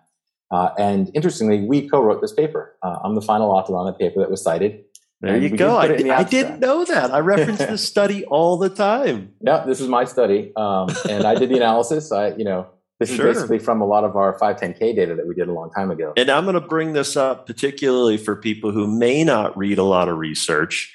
Uh, 0.50 0.70
and 0.78 1.10
interestingly, 1.14 1.64
we 1.64 1.88
co-wrote 1.88 2.20
this 2.20 2.32
paper. 2.32 2.76
Uh, 2.82 2.98
I'm 3.02 3.14
the 3.14 3.22
final 3.22 3.50
author 3.50 3.74
on 3.76 3.86
the 3.86 3.92
paper 3.92 4.20
that 4.20 4.30
was 4.30 4.42
cited. 4.42 4.84
There 5.22 5.38
you 5.38 5.56
go. 5.56 5.76
I, 5.76 5.84
I, 5.84 6.24
didn't 6.24 6.58
know 6.58 6.84
that. 6.84 7.12
I 7.12 7.20
reference 7.20 7.58
this 7.58 7.86
study 7.88 8.24
all 8.24 8.56
the 8.56 8.68
time. 8.68 9.32
Yeah, 9.40 9.64
this 9.64 9.80
is 9.80 9.86
my 9.86 10.04
study, 10.04 10.52
um, 10.56 10.88
and 11.08 11.24
I 11.24 11.36
did 11.36 11.48
the 11.48 11.56
analysis. 11.56 12.10
I, 12.10 12.34
you 12.34 12.44
know, 12.44 12.66
this 12.98 13.14
sure. 13.14 13.28
is 13.28 13.36
basically 13.36 13.60
from 13.60 13.80
a 13.80 13.86
lot 13.86 14.02
of 14.02 14.16
our 14.16 14.36
510k 14.36 14.96
data 14.96 15.14
that 15.14 15.26
we 15.26 15.34
did 15.36 15.48
a 15.48 15.52
long 15.52 15.70
time 15.70 15.92
ago. 15.92 16.12
And 16.16 16.28
I'm 16.28 16.44
going 16.44 16.54
to 16.54 16.60
bring 16.60 16.92
this 16.92 17.16
up 17.16 17.46
particularly 17.46 18.16
for 18.16 18.34
people 18.34 18.72
who 18.72 18.88
may 18.88 19.22
not 19.22 19.56
read 19.56 19.78
a 19.78 19.84
lot 19.84 20.08
of 20.08 20.18
research. 20.18 20.92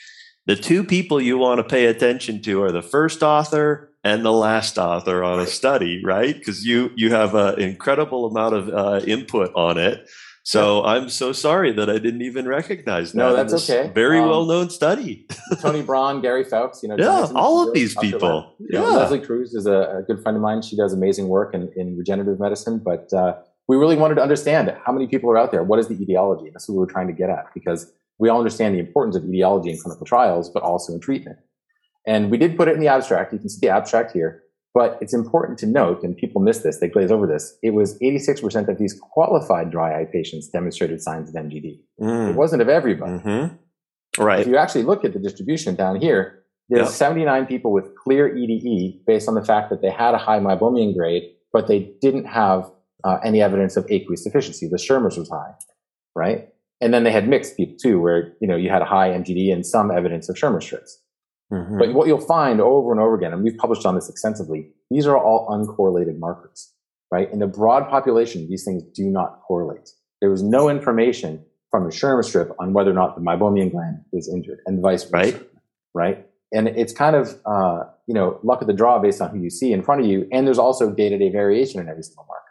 The 0.48 0.56
two 0.56 0.86
people 0.86 1.20
you 1.20 1.38
want 1.38 1.60
to 1.60 1.64
pay 1.64 1.88
attention 1.88 2.42
to 2.44 2.64
are 2.64 2.72
the 2.72 2.82
first 2.82 3.22
author 3.22 3.92
and 4.06 4.24
the 4.24 4.32
last 4.32 4.78
author 4.78 5.22
on 5.22 5.42
a 5.42 5.46
study, 5.46 6.02
right? 6.06 6.34
Because 6.34 6.66
you 6.66 6.92
you 6.96 7.12
have 7.12 7.36
an 7.36 7.60
incredible 7.60 8.26
amount 8.26 8.56
of 8.56 8.70
uh, 8.70 9.06
input 9.06 9.52
on 9.56 9.78
it. 9.78 10.10
So 10.44 10.82
yeah. 10.82 10.92
I'm 10.94 11.10
so 11.10 11.34
sorry 11.34 11.74
that 11.74 11.90
I 11.90 12.00
didn't 12.00 12.22
even 12.22 12.48
recognize 12.48 13.12
that. 13.12 13.18
No, 13.18 13.36
that's 13.36 13.70
okay. 13.70 13.92
Very 13.94 14.20
um, 14.20 14.30
well 14.30 14.46
known 14.46 14.70
study. 14.70 15.28
Tony 15.60 15.82
Bron, 15.82 16.22
Gary 16.22 16.46
Foulks, 16.46 16.82
you 16.82 16.88
know, 16.88 16.96
yeah, 16.98 17.28
all 17.36 17.68
of 17.68 17.74
these 17.74 17.98
people. 17.98 18.56
yeah, 18.70 18.80
Leslie 18.80 19.20
Cruz 19.20 19.54
is 19.54 19.66
a, 19.66 19.98
a, 19.98 20.04
good 20.04 20.24
friend 20.24 20.38
of 20.38 20.42
mine. 20.42 20.62
She 20.62 20.78
does 20.78 20.94
amazing 20.94 21.28
work 21.28 21.54
in, 21.54 21.70
in 21.76 21.98
regenerative 21.98 22.40
medicine, 22.40 22.80
but 22.80 23.12
uh, 23.12 23.36
we 23.68 23.76
really 23.76 23.98
wanted 23.98 24.16
to 24.16 24.22
understand 24.22 24.74
how 24.86 24.94
many 24.94 25.08
people 25.08 25.30
are 25.30 25.38
out 25.38 25.52
there. 25.52 25.64
What 25.64 25.80
is 25.80 25.90
the 25.90 26.02
etiology? 26.02 26.50
That's 26.52 26.70
what 26.70 26.76
we 26.76 26.80
were 26.80 26.86
trying 26.86 27.08
to 27.08 27.14
get 27.14 27.30
at 27.30 27.54
because 27.54 27.92
we 28.20 28.30
all 28.30 28.40
understand 28.40 28.76
the 28.76 28.80
importance 28.80 29.16
of 29.16 29.24
etiology 29.24 29.70
in 29.70 29.78
clinical 29.78 30.06
trials, 30.06 30.50
but 30.50 30.64
also 30.64 30.94
in 30.94 31.00
treatment. 31.00 31.38
And 32.06 32.32
we 32.32 32.38
did 32.38 32.58
put 32.58 32.68
it 32.68 32.74
in 32.74 32.80
the 32.80 32.88
abstract. 32.88 33.34
You 33.34 33.40
can 33.40 33.50
see 33.50 33.60
the 33.62 33.74
abstract 33.74 34.12
here. 34.14 34.44
But 34.74 35.00
it's 35.02 35.14
important 35.14 35.58
to 35.60 35.66
note, 35.66 36.04
and 36.04 36.16
people 36.16 36.40
miss 36.40 36.60
this, 36.60 36.80
they 36.80 36.88
glaze 36.88 37.12
over 37.12 37.26
this, 37.26 37.58
it 37.64 37.72
was 37.72 37.98
86% 38.00 38.68
of 38.68 38.78
these 38.78 38.94
qualified 38.94 39.72
dry 39.72 40.00
eye 40.00 40.06
patients 40.06 40.50
demonstrated 40.50 41.02
signs 41.02 41.30
of 41.30 41.36
MGD. 41.36 41.80
Mm. 42.00 42.30
It 42.30 42.36
wasn't 42.36 42.62
of 42.62 42.70
everybody. 42.70 43.14
Mm-hmm. 43.14 44.24
Right. 44.24 44.42
If 44.42 44.48
you 44.48 44.58
actually 44.58 44.84
look 44.84 45.04
at 45.04 45.14
the 45.14 45.20
distribution 45.20 45.74
down 45.76 46.00
here, 46.00 46.44
there's 46.70 46.88
yep. 46.88 46.94
79 46.94 47.46
people 47.48 47.72
with 47.72 47.96
clear 47.96 48.36
EDE 48.36 49.06
based 49.06 49.28
on 49.28 49.36
the 49.36 49.44
fact 49.44 49.70
that 49.70 49.82
they 49.82 49.90
had 49.90 50.14
a 50.14 50.18
high 50.18 50.40
meibomian 50.40 50.96
grade, 50.96 51.24
but 51.52 51.68
they 51.68 51.92
didn't 52.02 52.26
have 52.26 52.70
uh, 53.04 53.18
any 53.24 53.42
evidence 53.42 53.78
of 53.78 53.88
aqueous 53.90 54.24
deficiency. 54.24 54.68
The 54.68 54.78
Schirmer's 54.78 55.18
was 55.18 55.30
high, 55.30 55.54
right? 56.16 56.50
And 56.80 56.94
then 56.94 57.04
they 57.04 57.12
had 57.12 57.28
mixed 57.28 57.58
people 57.58 57.76
too, 57.82 58.00
where 58.00 58.34
you 58.40 58.48
know 58.48 58.56
you 58.56 58.70
had 58.70 58.82
a 58.82 58.86
high 58.86 59.10
MGD 59.10 59.52
and 59.52 59.66
some 59.66 59.92
evidence 59.92 60.30
of 60.30 60.38
Schirmer 60.38 60.62
strips. 60.62 61.02
Mm-hmm. 61.52 61.80
But 61.80 61.94
what 61.94 62.08
you'll 62.08 62.20
find 62.20 62.60
over 62.60 62.92
and 62.92 63.00
over 63.00 63.16
again, 63.16 63.34
and 63.34 63.44
we've 63.44 63.58
published 63.58 63.86
on 63.86 63.96
this 63.96 64.10
extensively, 64.10 64.70
these 64.90 65.08
are 65.08 65.18
all 65.18 65.48
uncorrelated 65.50 66.20
markers, 66.20 66.74
right? 67.12 67.32
In 67.32 67.40
the 67.40 67.48
broad 67.48 67.90
population, 67.90 68.48
these 68.50 68.66
things 68.66 68.84
do 68.94 69.06
not 69.06 69.42
correlate. 69.48 69.90
There 70.20 70.30
was 70.30 70.44
no 70.44 70.70
information 70.70 71.44
from 71.72 71.86
the 71.86 71.92
Schirmer 71.92 72.24
strip 72.24 72.52
on 72.60 72.74
whether 72.74 72.92
or 72.92 72.96
not 72.96 73.16
the 73.16 73.22
meibomian 73.22 73.72
gland 73.72 74.00
is 74.14 74.30
injured, 74.30 74.60
and 74.66 74.82
vice 74.82 75.04
versa, 75.04 75.32
right? 75.34 75.48
Right. 75.94 76.26
And 76.54 76.68
it's 76.70 76.94
kind 76.94 77.16
of 77.16 77.40
uh, 77.46 77.84
you 78.08 78.14
know 78.14 78.40
luck 78.44 78.62
of 78.62 78.68
the 78.68 78.74
draw 78.74 79.00
based 79.00 79.22
on 79.22 79.30
who 79.32 79.40
you 79.40 79.50
see 79.50 79.74
in 79.74 79.84
front 79.84 80.02
of 80.02 80.08
you, 80.08 80.28
and 80.32 80.46
there's 80.46 80.60
also 80.60 80.92
day 80.92 81.10
to 81.10 81.18
day 81.18 81.30
variation 81.30 81.80
in 81.80 81.90
every 81.90 82.04
single 82.04 82.26
marker. 82.28 82.44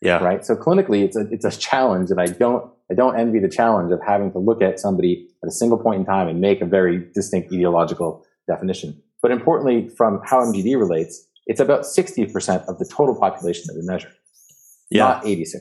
Yeah. 0.00 0.24
Right. 0.24 0.44
So 0.44 0.56
clinically, 0.56 1.04
it's 1.04 1.16
a 1.16 1.28
it's 1.30 1.44
a 1.44 1.50
challenge, 1.50 2.10
and 2.10 2.20
I 2.20 2.26
don't 2.26 2.70
I 2.90 2.94
don't 2.94 3.18
envy 3.18 3.38
the 3.38 3.48
challenge 3.48 3.92
of 3.92 4.00
having 4.06 4.32
to 4.32 4.38
look 4.38 4.62
at 4.62 4.80
somebody 4.80 5.28
at 5.42 5.48
a 5.48 5.52
single 5.52 5.78
point 5.78 6.00
in 6.00 6.06
time 6.06 6.28
and 6.28 6.40
make 6.40 6.60
a 6.60 6.66
very 6.66 7.06
distinct 7.14 7.50
etiological 7.50 8.22
definition. 8.46 9.02
But 9.20 9.30
importantly, 9.30 9.88
from 9.96 10.20
how 10.24 10.44
MGD 10.44 10.78
relates, 10.78 11.26
it's 11.46 11.60
about 11.60 11.82
60% 11.82 12.66
of 12.66 12.78
the 12.78 12.84
total 12.84 13.14
population 13.14 13.64
that 13.66 13.74
we 13.74 13.82
measure, 13.86 14.12
yeah. 14.90 15.04
not 15.04 15.24
86%. 15.24 15.56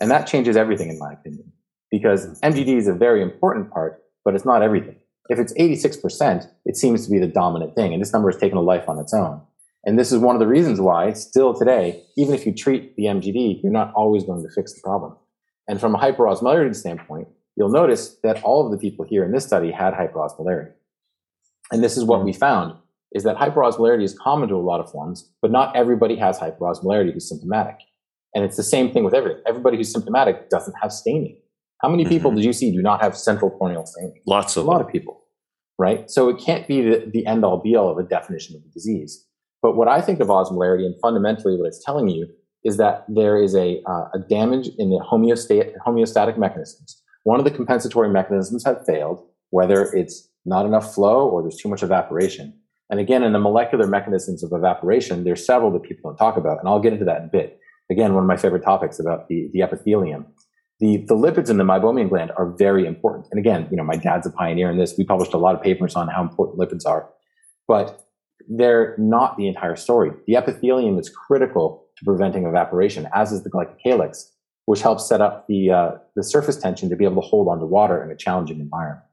And 0.00 0.10
that 0.10 0.26
changes 0.26 0.56
everything, 0.56 0.88
in 0.88 0.98
my 0.98 1.12
opinion, 1.12 1.52
because 1.90 2.40
MGD 2.40 2.76
is 2.76 2.88
a 2.88 2.94
very 2.94 3.22
important 3.22 3.70
part, 3.70 4.02
but 4.24 4.34
it's 4.34 4.44
not 4.44 4.62
everything. 4.62 4.96
If 5.28 5.38
it's 5.38 5.52
86%, 5.54 6.48
it 6.64 6.76
seems 6.76 7.04
to 7.04 7.10
be 7.10 7.18
the 7.18 7.26
dominant 7.26 7.76
thing. 7.76 7.92
And 7.92 8.02
this 8.02 8.12
number 8.12 8.30
has 8.30 8.40
taken 8.40 8.58
a 8.58 8.62
life 8.62 8.88
on 8.88 8.98
its 8.98 9.14
own. 9.14 9.40
And 9.84 9.98
this 9.98 10.12
is 10.12 10.18
one 10.18 10.34
of 10.34 10.40
the 10.40 10.46
reasons 10.46 10.80
why, 10.80 11.12
still 11.12 11.54
today, 11.54 12.02
even 12.16 12.34
if 12.34 12.44
you 12.44 12.52
treat 12.52 12.96
the 12.96 13.04
MGD, 13.04 13.62
you're 13.62 13.72
not 13.72 13.92
always 13.94 14.24
going 14.24 14.42
to 14.42 14.50
fix 14.50 14.74
the 14.74 14.80
problem. 14.82 15.16
And 15.70 15.80
from 15.80 15.94
a 15.94 15.98
hyperosmolarity 15.98 16.74
standpoint, 16.74 17.28
you'll 17.54 17.68
notice 17.68 18.16
that 18.24 18.42
all 18.42 18.66
of 18.66 18.72
the 18.72 18.76
people 18.76 19.04
here 19.04 19.22
in 19.24 19.30
this 19.30 19.46
study 19.46 19.70
had 19.70 19.94
hyperosmolarity. 19.94 20.72
And 21.70 21.80
this 21.80 21.96
is 21.96 22.02
what 22.02 22.24
we 22.24 22.32
found 22.32 22.74
is 23.12 23.22
that 23.22 23.36
hyperosmolarity 23.36 24.02
is 24.02 24.18
common 24.18 24.48
to 24.48 24.56
a 24.56 24.66
lot 24.66 24.80
of 24.80 24.90
forms, 24.90 25.30
but 25.40 25.52
not 25.52 25.76
everybody 25.76 26.16
has 26.16 26.40
hyperosmolarity 26.40 27.12
who's 27.12 27.28
symptomatic. 27.28 27.76
And 28.34 28.44
it's 28.44 28.56
the 28.56 28.64
same 28.64 28.92
thing 28.92 29.04
with 29.04 29.14
everything. 29.14 29.40
Everybody 29.46 29.76
who's 29.76 29.92
symptomatic 29.92 30.50
doesn't 30.50 30.74
have 30.82 30.92
staining. 30.92 31.38
How 31.82 31.88
many 31.88 32.04
people 32.04 32.32
mm-hmm. 32.32 32.38
did 32.38 32.46
you 32.46 32.52
see 32.52 32.72
do 32.72 32.82
not 32.82 33.00
have 33.00 33.16
central 33.16 33.52
corneal 33.52 33.86
staining? 33.86 34.20
Lots 34.26 34.56
of 34.56 34.64
a 34.64 34.68
lot 34.68 34.80
of 34.80 34.88
people, 34.88 35.22
right? 35.78 36.10
So 36.10 36.28
it 36.30 36.40
can't 36.44 36.66
be 36.66 36.82
the, 36.82 37.08
the 37.12 37.24
end 37.26 37.44
all 37.44 37.58
be 37.58 37.76
all 37.76 37.90
of 37.90 37.98
a 38.04 38.08
definition 38.08 38.56
of 38.56 38.64
the 38.64 38.70
disease. 38.70 39.24
But 39.62 39.76
what 39.76 39.86
I 39.86 40.00
think 40.00 40.18
of 40.18 40.26
osmolarity 40.26 40.84
and 40.84 40.96
fundamentally 41.00 41.56
what 41.56 41.66
it's 41.66 41.84
telling 41.84 42.08
you 42.08 42.26
is 42.64 42.76
that 42.76 43.04
there 43.08 43.42
is 43.42 43.54
a, 43.54 43.82
uh, 43.86 44.08
a 44.14 44.18
damage 44.18 44.68
in 44.78 44.90
the 44.90 44.98
homeostat- 44.98 45.72
homeostatic 45.86 46.36
mechanisms. 46.38 47.02
One 47.24 47.38
of 47.38 47.44
the 47.44 47.50
compensatory 47.50 48.08
mechanisms 48.08 48.64
have 48.64 48.84
failed, 48.86 49.22
whether 49.50 49.84
it's 49.92 50.28
not 50.44 50.66
enough 50.66 50.94
flow 50.94 51.28
or 51.28 51.42
there's 51.42 51.56
too 51.56 51.68
much 51.68 51.82
evaporation. 51.82 52.54
And 52.90 52.98
again, 52.98 53.22
in 53.22 53.32
the 53.32 53.38
molecular 53.38 53.86
mechanisms 53.86 54.42
of 54.42 54.52
evaporation, 54.52 55.24
there's 55.24 55.44
several 55.44 55.70
that 55.72 55.82
people 55.82 56.10
don't 56.10 56.16
talk 56.16 56.36
about, 56.36 56.58
and 56.58 56.68
I'll 56.68 56.80
get 56.80 56.92
into 56.92 57.04
that 57.04 57.18
in 57.18 57.24
a 57.24 57.30
bit. 57.30 57.58
Again, 57.90 58.14
one 58.14 58.24
of 58.24 58.28
my 58.28 58.36
favorite 58.36 58.64
topics 58.64 58.98
about 58.98 59.28
the, 59.28 59.48
the 59.52 59.62
epithelium. 59.62 60.26
The, 60.80 60.98
the 61.08 61.14
lipids 61.14 61.50
in 61.50 61.58
the 61.58 61.64
meibomian 61.64 62.08
gland 62.08 62.32
are 62.36 62.54
very 62.56 62.86
important. 62.86 63.26
And 63.30 63.38
again, 63.38 63.68
you 63.70 63.76
know, 63.76 63.84
my 63.84 63.96
dad's 63.96 64.26
a 64.26 64.30
pioneer 64.30 64.70
in 64.70 64.78
this. 64.78 64.94
We 64.96 65.04
published 65.04 65.34
a 65.34 65.38
lot 65.38 65.54
of 65.54 65.62
papers 65.62 65.94
on 65.94 66.08
how 66.08 66.22
important 66.22 66.58
lipids 66.58 66.86
are, 66.86 67.08
but 67.68 68.06
they're 68.48 68.96
not 68.98 69.36
the 69.36 69.46
entire 69.46 69.76
story. 69.76 70.10
The 70.26 70.36
epithelium 70.36 70.98
is 70.98 71.10
critical 71.10 71.84
to 72.00 72.04
preventing 72.04 72.44
evaporation, 72.44 73.08
as 73.14 73.30
is 73.30 73.44
the 73.44 73.50
glycocalyx, 73.50 74.24
which 74.66 74.82
helps 74.82 75.08
set 75.08 75.20
up 75.20 75.46
the, 75.46 75.70
uh, 75.70 75.90
the 76.16 76.24
surface 76.24 76.56
tension 76.56 76.90
to 76.90 76.96
be 76.96 77.04
able 77.04 77.22
to 77.22 77.28
hold 77.28 77.46
onto 77.46 77.66
water 77.66 78.02
in 78.02 78.10
a 78.10 78.16
challenging 78.16 78.58
environment 78.58 79.04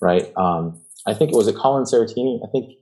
right? 0.00 0.32
Um, 0.36 0.80
I 1.06 1.14
think 1.14 1.32
it 1.32 1.36
was 1.36 1.48
a 1.48 1.52
Colin 1.52 1.84
Serratini. 1.84 2.40
I 2.46 2.50
think 2.50 2.72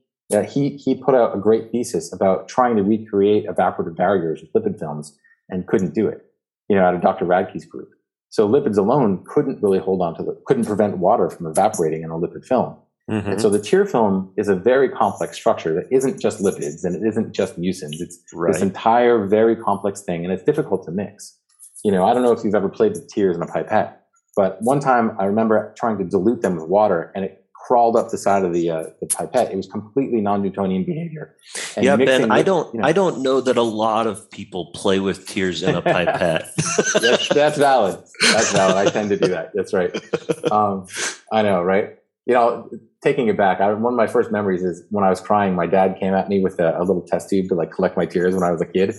he 0.51 0.77
he 0.77 0.95
put 0.95 1.15
out 1.15 1.37
a 1.37 1.39
great 1.39 1.71
thesis 1.71 2.13
about 2.13 2.49
trying 2.49 2.77
to 2.77 2.83
recreate 2.83 3.47
evaporative 3.47 3.97
barriers 3.97 4.43
with 4.43 4.53
lipid 4.53 4.79
films 4.79 5.17
and 5.49 5.67
couldn't 5.67 5.95
do 5.95 6.09
it. 6.09 6.25
You 6.69 6.77
know, 6.77 6.85
out 6.85 6.95
of 6.95 7.03
Dr. 7.03 7.27
Radke's 7.27 7.67
group. 7.67 7.91
So 8.31 8.49
lipids 8.49 8.79
alone 8.79 9.23
couldn't 9.27 9.63
really 9.63 9.79
hold 9.79 10.01
on 10.01 10.17
to 10.17 10.23
the 10.23 10.41
couldn't 10.47 10.65
prevent 10.65 10.99
water 10.99 11.31
from 11.31 11.47
evaporating 11.47 12.03
in 12.03 12.11
a 12.11 12.15
lipid 12.15 12.45
film. 12.45 12.77
Mm-hmm. 13.11 13.33
And 13.33 13.41
so 13.41 13.51
the 13.51 13.59
tear 13.59 13.85
film 13.85 14.33
is 14.37 14.49
a 14.49 14.57
very 14.57 14.89
complex 14.89 15.37
structure 15.37 15.75
that 15.75 15.85
isn't 15.95 16.21
just 16.21 16.41
lipids 16.41 16.85
and 16.85 16.97
it 16.97 17.07
isn't 17.07 17.35
just 17.35 17.59
mucins. 17.61 18.01
It's 18.01 18.19
right. 18.33 18.53
this 18.53 18.63
entire 18.63 19.27
very 19.27 19.57
complex 19.57 20.03
thing 20.03 20.25
and 20.25 20.33
it's 20.33 20.45
difficult 20.45 20.85
to 20.87 20.91
mix. 20.91 21.39
You 21.85 21.93
know, 21.93 22.07
I 22.07 22.15
don't 22.15 22.23
know 22.23 22.33
if 22.33 22.43
you've 22.45 22.55
ever 22.55 22.71
played 22.71 22.93
with 22.93 23.09
tears 23.09 23.37
in 23.37 23.43
a 23.43 23.47
pipette, 23.47 24.01
but 24.37 24.57
one 24.61 24.81
time 24.81 25.15
I 25.21 25.25
remember 25.25 25.75
trying 25.77 25.99
to 25.99 26.05
dilute 26.05 26.41
them 26.41 26.57
with 26.57 26.67
water 26.67 27.13
and 27.15 27.27
it 27.27 27.45
crawled 27.67 27.97
up 27.97 28.11
the 28.11 28.19
side 28.19 28.45
of 28.45 28.53
the, 28.53 28.71
uh, 28.71 28.85
the 29.01 29.07
pipette. 29.07 29.51
It 29.51 29.57
was 29.57 29.67
completely 29.67 30.21
non-Newtonian 30.21 30.85
behavior. 30.85 31.35
And 31.77 31.85
yeah, 31.85 31.97
Ben, 31.97 32.23
with, 32.23 32.31
I 32.31 32.43
don't, 32.43 32.73
you 32.75 32.81
know, 32.81 32.87
I 32.87 32.93
don't 32.93 33.23
know 33.23 33.41
that 33.41 33.57
a 33.57 33.63
lot 33.63 34.07
of 34.07 34.31
people 34.31 34.71
play 34.75 35.01
with 35.01 35.27
tears 35.27 35.63
in 35.63 35.75
a 35.75 35.81
pipette. 35.81 36.51
that's, 37.01 37.29
that's, 37.29 37.59
valid. 37.59 38.03
That's 38.33 38.53
valid. 38.53 38.77
I 38.77 38.91
tend 38.91 39.11
to 39.11 39.17
do 39.17 39.29
that. 39.29 39.53
That's 39.55 39.73
right. 39.73 39.95
Um, 40.51 40.87
I 41.33 41.41
know, 41.43 41.63
right? 41.63 41.97
You 42.27 42.35
know, 42.35 42.71
taking 43.03 43.29
it 43.29 43.37
back, 43.37 43.61
I, 43.61 43.73
one 43.75 43.93
of 43.93 43.97
my 43.97 44.07
first 44.07 44.33
memories 44.33 44.63
is 44.63 44.83
when 44.91 45.05
I 45.05 45.11
was 45.11 45.21
crying, 45.21 45.55
my 45.55 45.67
dad 45.67 45.97
came 46.01 46.15
at 46.15 46.29
me 46.29 46.41
with 46.41 46.59
a, 46.59 46.79
a 46.79 46.81
little 46.81 47.03
test 47.03 47.29
tube 47.29 47.49
to 47.49 47.55
like 47.55 47.71
collect 47.71 47.97
my 47.97 48.07
tears 48.07 48.35
when 48.35 48.43
I 48.43 48.51
was 48.51 48.63
a 48.63 48.67
kid. 48.67 48.91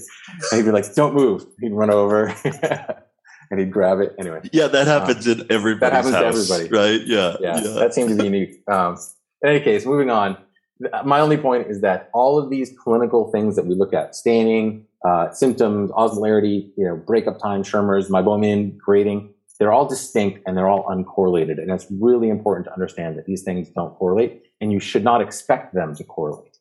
And 0.51 0.59
he'd 0.59 0.65
be 0.65 0.71
like, 0.71 0.93
don't 0.93 1.15
move. 1.15 1.43
He'd 1.59 1.73
run 1.73 1.89
over 1.89 2.27
and 3.51 3.59
he'd 3.59 3.71
grab 3.71 3.99
it. 3.99 4.13
Anyway. 4.19 4.41
Yeah, 4.53 4.67
that 4.67 4.85
happens 4.85 5.27
um, 5.27 5.39
in 5.39 5.51
everybody's 5.51 5.79
that 5.79 5.93
happens 5.93 6.13
house, 6.13 6.47
to 6.47 6.53
everybody. 6.55 6.69
Right? 6.69 7.07
Yeah, 7.07 7.35
yeah. 7.39 7.61
Yeah. 7.63 7.71
That 7.79 7.93
seems 7.95 8.11
to 8.11 8.17
be 8.17 8.25
unique. 8.25 8.61
Um, 8.67 8.97
in 9.41 9.49
any 9.49 9.59
case, 9.59 9.85
moving 9.85 10.09
on. 10.09 10.37
My 11.05 11.21
only 11.21 11.37
point 11.37 11.67
is 11.67 11.81
that 11.81 12.09
all 12.13 12.37
of 12.37 12.49
these 12.49 12.73
clinical 12.77 13.31
things 13.31 13.55
that 13.55 13.65
we 13.65 13.75
look 13.75 13.93
at, 13.93 14.13
staining, 14.13 14.85
uh, 15.05 15.31
symptoms, 15.31 15.89
osmolarity, 15.91 16.69
you 16.77 16.85
know, 16.85 16.97
breakup 16.97 17.39
time, 17.39 17.63
Schirmer's, 17.63 18.09
meibomian 18.09 18.77
grading, 18.77 19.33
they're 19.59 19.71
all 19.71 19.87
distinct 19.87 20.41
and 20.45 20.57
they're 20.57 20.69
all 20.69 20.85
uncorrelated. 20.85 21.61
And 21.61 21.71
it's 21.71 21.87
really 21.89 22.29
important 22.29 22.65
to 22.65 22.73
understand 22.73 23.17
that 23.17 23.25
these 23.25 23.43
things 23.43 23.69
don't 23.69 23.95
correlate 23.95 24.43
and 24.59 24.71
you 24.71 24.79
should 24.79 25.03
not 25.03 25.21
expect 25.21 25.73
them 25.73 25.95
to 25.95 26.03
correlate 26.03 26.55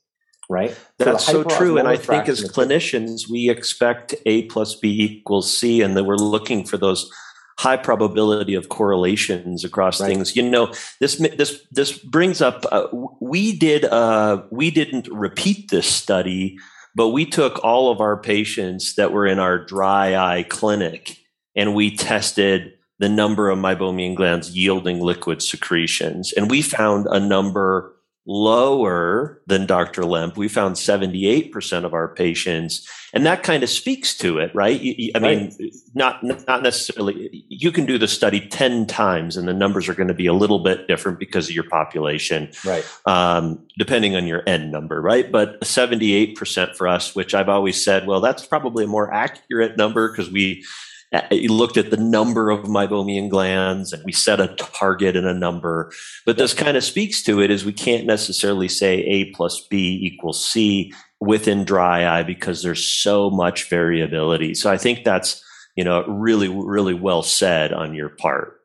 right? 0.48 0.78
That's 0.98 1.24
so, 1.24 1.42
so 1.42 1.56
true. 1.56 1.78
And 1.78 1.88
I 1.88 1.96
think 1.96 2.28
as 2.28 2.44
clinicians, 2.44 3.30
we 3.30 3.48
expect 3.48 4.14
A 4.26 4.42
plus 4.44 4.74
B 4.74 5.02
equals 5.02 5.56
C, 5.56 5.80
and 5.80 5.96
that 5.96 6.04
we're 6.04 6.16
looking 6.16 6.64
for 6.64 6.76
those 6.76 7.10
high 7.58 7.76
probability 7.76 8.54
of 8.54 8.68
correlations 8.68 9.64
across 9.64 10.00
right. 10.00 10.08
things. 10.08 10.36
You 10.36 10.48
know, 10.48 10.72
this 11.00 11.16
this 11.16 11.66
this 11.70 11.98
brings 11.98 12.40
up. 12.40 12.64
Uh, 12.70 12.88
we 13.20 13.56
did 13.56 13.84
uh, 13.84 14.42
we 14.50 14.70
didn't 14.70 15.08
repeat 15.08 15.70
this 15.70 15.86
study, 15.86 16.58
but 16.94 17.08
we 17.08 17.26
took 17.26 17.62
all 17.64 17.90
of 17.90 18.00
our 18.00 18.16
patients 18.16 18.94
that 18.96 19.12
were 19.12 19.26
in 19.26 19.38
our 19.38 19.64
dry 19.64 20.16
eye 20.16 20.42
clinic, 20.42 21.18
and 21.54 21.74
we 21.74 21.96
tested 21.96 22.72
the 23.04 23.08
number 23.10 23.50
of 23.50 23.58
meibomian 23.58 24.14
glands 24.14 24.56
yielding 24.56 24.98
liquid 24.98 25.42
secretions, 25.42 26.32
and 26.32 26.50
we 26.50 26.62
found 26.62 27.06
a 27.10 27.20
number 27.20 27.94
lower 28.26 29.42
than 29.46 29.66
Dr. 29.66 30.06
Lemp. 30.06 30.38
We 30.38 30.48
found 30.48 30.76
78% 30.76 31.84
of 31.84 31.92
our 31.92 32.14
patients, 32.14 32.88
and 33.12 33.26
that 33.26 33.42
kind 33.42 33.62
of 33.62 33.68
speaks 33.68 34.16
to 34.16 34.38
it, 34.38 34.54
right? 34.54 34.80
I 35.14 35.18
mean, 35.18 35.54
right. 35.60 35.74
not 35.94 36.22
not 36.22 36.62
necessarily. 36.62 37.44
You 37.50 37.70
can 37.70 37.84
do 37.84 37.98
the 37.98 38.08
study 38.08 38.48
10 38.48 38.86
times, 38.86 39.36
and 39.36 39.46
the 39.46 39.52
numbers 39.52 39.86
are 39.90 39.94
going 39.94 40.08
to 40.08 40.14
be 40.14 40.26
a 40.26 40.32
little 40.32 40.60
bit 40.60 40.88
different 40.88 41.18
because 41.18 41.50
of 41.50 41.54
your 41.54 41.68
population, 41.68 42.52
right? 42.64 42.86
Um, 43.04 43.66
depending 43.76 44.16
on 44.16 44.26
your 44.26 44.42
N 44.46 44.70
number, 44.70 45.02
right? 45.02 45.30
But 45.30 45.60
78% 45.60 46.74
for 46.74 46.88
us, 46.88 47.14
which 47.14 47.34
I've 47.34 47.50
always 47.50 47.84
said, 47.84 48.06
well, 48.06 48.22
that's 48.22 48.46
probably 48.46 48.84
a 48.84 48.88
more 48.88 49.12
accurate 49.12 49.76
number 49.76 50.10
because 50.10 50.30
we 50.30 50.64
Uh, 51.12 51.22
he 51.30 51.48
looked 51.48 51.76
at 51.76 51.90
the 51.90 51.96
number 51.96 52.50
of 52.50 52.64
meibomian 52.64 53.28
glands 53.28 53.92
and 53.92 54.02
we 54.04 54.12
set 54.12 54.40
a 54.40 54.48
target 54.56 55.16
and 55.16 55.26
a 55.26 55.34
number. 55.34 55.92
But 56.26 56.38
this 56.38 56.54
kind 56.54 56.76
of 56.76 56.84
speaks 56.84 57.22
to 57.24 57.40
it 57.40 57.50
is 57.50 57.64
we 57.64 57.72
can't 57.72 58.06
necessarily 58.06 58.68
say 58.68 59.00
A 59.00 59.30
plus 59.32 59.64
B 59.68 59.98
equals 60.02 60.44
C 60.44 60.92
within 61.20 61.64
dry 61.64 62.18
eye 62.18 62.22
because 62.22 62.62
there's 62.62 62.84
so 62.84 63.30
much 63.30 63.68
variability. 63.68 64.54
So 64.54 64.70
I 64.70 64.76
think 64.76 65.04
that's, 65.04 65.42
you 65.76 65.84
know, 65.84 66.04
really, 66.06 66.48
really 66.48 66.94
well 66.94 67.22
said 67.22 67.72
on 67.72 67.94
your 67.94 68.08
part. 68.08 68.60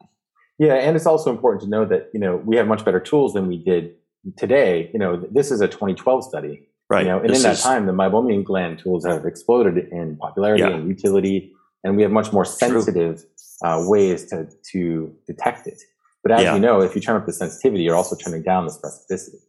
Yeah. 0.57 0.73
And 0.73 0.95
it's 0.95 1.05
also 1.05 1.29
important 1.29 1.63
to 1.63 1.69
know 1.69 1.85
that, 1.85 2.09
you 2.13 2.19
know, 2.19 2.37
we 2.37 2.55
have 2.57 2.67
much 2.67 2.83
better 2.83 2.99
tools 2.99 3.33
than 3.33 3.47
we 3.47 3.57
did 3.57 3.95
today. 4.37 4.89
You 4.91 4.99
know, 4.99 5.17
this 5.31 5.51
is 5.51 5.61
a 5.61 5.67
2012 5.67 6.23
study. 6.23 6.67
Right. 6.89 7.05
You 7.05 7.11
know, 7.11 7.19
and 7.19 7.29
this 7.29 7.37
in 7.37 7.43
that 7.43 7.53
is, 7.53 7.61
time, 7.61 7.85
the 7.85 7.93
meibomian 7.93 8.43
gland 8.43 8.79
tools 8.79 9.05
have 9.05 9.25
exploded 9.25 9.77
in 9.91 10.17
popularity 10.17 10.63
yeah. 10.63 10.71
and 10.71 10.87
utility 10.89 11.53
and 11.83 11.95
we 11.95 12.03
have 12.03 12.11
much 12.11 12.31
more 12.33 12.45
sensitive 12.45 13.23
uh, 13.63 13.83
ways 13.85 14.25
to 14.25 14.47
to 14.71 15.13
detect 15.27 15.67
it. 15.67 15.81
But 16.23 16.33
as 16.33 16.43
yeah. 16.43 16.53
you 16.53 16.59
know, 16.59 16.81
if 16.81 16.95
you 16.95 17.01
turn 17.01 17.15
up 17.15 17.25
the 17.25 17.33
sensitivity, 17.33 17.83
you're 17.83 17.95
also 17.95 18.15
turning 18.15 18.43
down 18.43 18.65
the 18.65 18.71
specificity. 18.71 19.41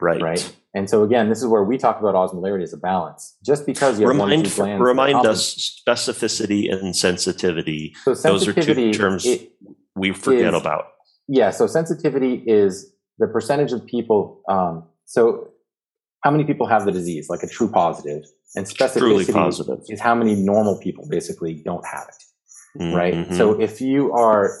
Right. 0.00 0.20
Right. 0.20 0.56
And 0.74 0.90
so 0.90 1.02
again, 1.02 1.30
this 1.30 1.40
is 1.40 1.46
where 1.46 1.64
we 1.64 1.78
talk 1.78 2.00
about 2.00 2.14
osmolarity 2.14 2.62
as 2.62 2.74
a 2.74 2.76
balance. 2.76 3.36
Just 3.44 3.64
because 3.64 3.98
you 3.98 4.06
remind, 4.06 4.58
remind 4.58 5.24
us 5.24 5.80
specificity 5.88 6.70
and 6.70 6.94
sensitivity. 6.94 7.94
So 8.04 8.12
sensitivity, 8.12 8.62
Those 8.66 8.76
are 8.76 8.92
two 8.92 8.92
terms 8.92 9.26
we 9.94 10.12
forget 10.12 10.52
is, 10.52 10.60
about. 10.60 10.88
Yeah. 11.28 11.50
So 11.50 11.66
sensitivity 11.66 12.42
is 12.46 12.92
the 13.18 13.26
percentage 13.26 13.72
of 13.72 13.86
people. 13.86 14.42
Um, 14.50 14.84
so 15.06 15.48
how 16.26 16.32
many 16.32 16.42
people 16.42 16.66
have 16.66 16.84
the 16.84 16.90
disease, 16.90 17.28
like 17.28 17.44
a 17.44 17.46
true 17.46 17.70
positive, 17.70 18.24
and 18.56 18.66
specificity 18.66 19.80
is 19.88 20.00
how 20.00 20.12
many 20.12 20.34
normal 20.34 20.76
people 20.80 21.06
basically 21.08 21.62
don't 21.64 21.86
have 21.86 22.06
it. 22.08 22.82
Mm-hmm. 22.82 22.96
Right. 22.96 23.34
So 23.34 23.60
if 23.60 23.80
you 23.80 24.12
are, 24.12 24.58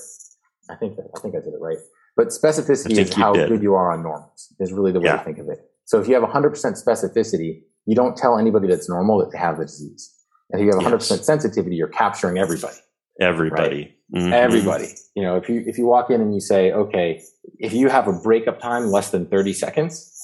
I 0.70 0.76
think 0.76 0.96
I 1.16 1.18
think 1.20 1.34
I 1.34 1.40
did 1.40 1.54
it 1.54 1.60
right. 1.60 1.78
But 2.16 2.28
specificity 2.28 2.98
is 2.98 3.12
how 3.12 3.32
did. 3.32 3.48
good 3.48 3.62
you 3.64 3.74
are 3.74 3.90
on 3.90 4.04
normals, 4.04 4.54
is 4.60 4.72
really 4.72 4.92
the 4.92 5.00
way 5.00 5.06
yeah. 5.06 5.16
to 5.16 5.24
think 5.24 5.38
of 5.38 5.48
it. 5.48 5.58
So 5.86 6.00
if 6.00 6.06
you 6.08 6.14
have 6.14 6.22
100% 6.22 6.52
specificity, 6.84 7.62
you 7.84 7.96
don't 7.96 8.16
tell 8.16 8.38
anybody 8.38 8.68
that's 8.68 8.88
normal 8.88 9.18
that 9.18 9.32
they 9.32 9.38
have 9.38 9.58
the 9.58 9.64
disease. 9.64 10.14
And 10.50 10.62
if 10.62 10.66
you 10.66 10.72
have 10.72 10.92
100% 10.92 11.10
yes. 11.10 11.26
sensitivity, 11.26 11.74
you're 11.74 11.88
capturing 11.88 12.38
everybody. 12.38 12.76
Everybody. 13.20 13.96
Right? 14.12 14.22
Mm-hmm. 14.22 14.32
Everybody. 14.32 14.88
You 15.14 15.22
know, 15.24 15.36
if 15.36 15.48
you, 15.48 15.62
if 15.66 15.76
you 15.78 15.86
walk 15.86 16.10
in 16.10 16.20
and 16.20 16.32
you 16.32 16.40
say, 16.40 16.72
okay, 16.72 17.20
if 17.58 17.72
you 17.72 17.88
have 17.88 18.08
a 18.08 18.12
breakup 18.12 18.60
time 18.60 18.86
less 18.86 19.10
than 19.10 19.26
30 19.26 19.52
seconds, 19.52 20.15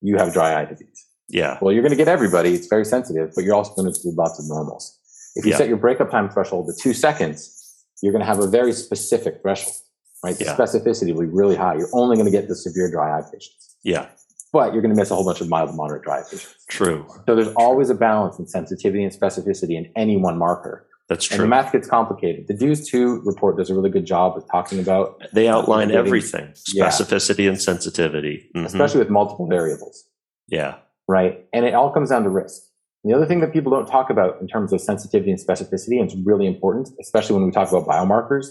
you 0.00 0.16
have 0.16 0.32
dry 0.32 0.60
eye 0.60 0.64
disease. 0.64 1.06
Yeah. 1.28 1.58
Well, 1.60 1.72
you're 1.72 1.82
going 1.82 1.92
to 1.92 1.96
get 1.96 2.08
everybody. 2.08 2.54
It's 2.54 2.68
very 2.68 2.84
sensitive, 2.84 3.32
but 3.34 3.44
you're 3.44 3.54
also 3.54 3.74
going 3.74 3.92
to 3.92 3.96
include 3.96 4.14
lots 4.14 4.38
of 4.38 4.48
normals. 4.48 4.98
If 5.34 5.44
you 5.44 5.52
yeah. 5.52 5.58
set 5.58 5.68
your 5.68 5.76
breakup 5.76 6.10
time 6.10 6.30
threshold 6.30 6.68
to 6.68 6.82
two 6.82 6.94
seconds, 6.94 7.54
you're 8.02 8.12
going 8.12 8.20
to 8.20 8.26
have 8.26 8.38
a 8.38 8.46
very 8.46 8.72
specific 8.72 9.42
threshold 9.42 9.74
right? 10.22 10.36
The 10.36 10.44
yeah. 10.44 10.56
specificity 10.56 11.14
will 11.14 11.22
be 11.22 11.28
really 11.28 11.56
high. 11.56 11.74
You're 11.76 11.90
only 11.92 12.16
going 12.16 12.26
to 12.26 12.32
get 12.32 12.48
the 12.48 12.56
severe 12.56 12.90
dry 12.90 13.18
eye 13.18 13.22
patients. 13.22 13.76
Yeah. 13.82 14.08
But 14.52 14.72
you're 14.72 14.82
going 14.82 14.94
to 14.94 14.98
miss 14.98 15.10
a 15.10 15.14
whole 15.14 15.24
bunch 15.24 15.40
of 15.40 15.48
mild 15.48 15.70
to 15.70 15.76
moderate 15.76 16.02
dry 16.02 16.20
eye 16.20 16.22
patients. 16.22 16.54
True. 16.68 17.06
So 17.26 17.34
there's 17.34 17.48
True. 17.48 17.56
always 17.56 17.90
a 17.90 17.94
balance 17.94 18.38
in 18.38 18.46
sensitivity 18.46 19.04
and 19.04 19.12
specificity 19.12 19.76
in 19.76 19.90
any 19.94 20.16
one 20.16 20.38
marker. 20.38 20.87
That's 21.08 21.24
true. 21.24 21.36
And 21.36 21.44
the 21.44 21.48
math 21.48 21.72
gets 21.72 21.88
complicated. 21.88 22.48
The 22.48 22.54
DEWS 22.54 22.86
2 22.88 23.22
report 23.24 23.56
does 23.56 23.70
a 23.70 23.74
really 23.74 23.88
good 23.88 24.04
job 24.04 24.36
of 24.36 24.46
talking 24.50 24.78
about. 24.78 25.22
They 25.32 25.48
outline 25.48 25.90
everything 25.90 26.52
specificity 26.52 27.44
yeah. 27.44 27.50
and 27.50 27.60
sensitivity, 27.60 28.50
mm-hmm. 28.54 28.66
especially 28.66 28.98
with 28.98 29.08
multiple 29.08 29.46
variables. 29.46 30.04
Yeah. 30.48 30.76
Right. 31.08 31.46
And 31.54 31.64
it 31.64 31.74
all 31.74 31.90
comes 31.90 32.10
down 32.10 32.24
to 32.24 32.28
risk. 32.28 32.62
And 33.02 33.12
the 33.12 33.16
other 33.16 33.26
thing 33.26 33.40
that 33.40 33.52
people 33.52 33.72
don't 33.72 33.86
talk 33.86 34.10
about 34.10 34.40
in 34.40 34.48
terms 34.48 34.72
of 34.72 34.80
sensitivity 34.80 35.30
and 35.30 35.40
specificity, 35.40 35.98
and 35.98 36.10
it's 36.10 36.16
really 36.26 36.46
important, 36.46 36.90
especially 37.00 37.36
when 37.36 37.46
we 37.46 37.52
talk 37.52 37.70
about 37.70 37.86
biomarkers, 37.86 38.48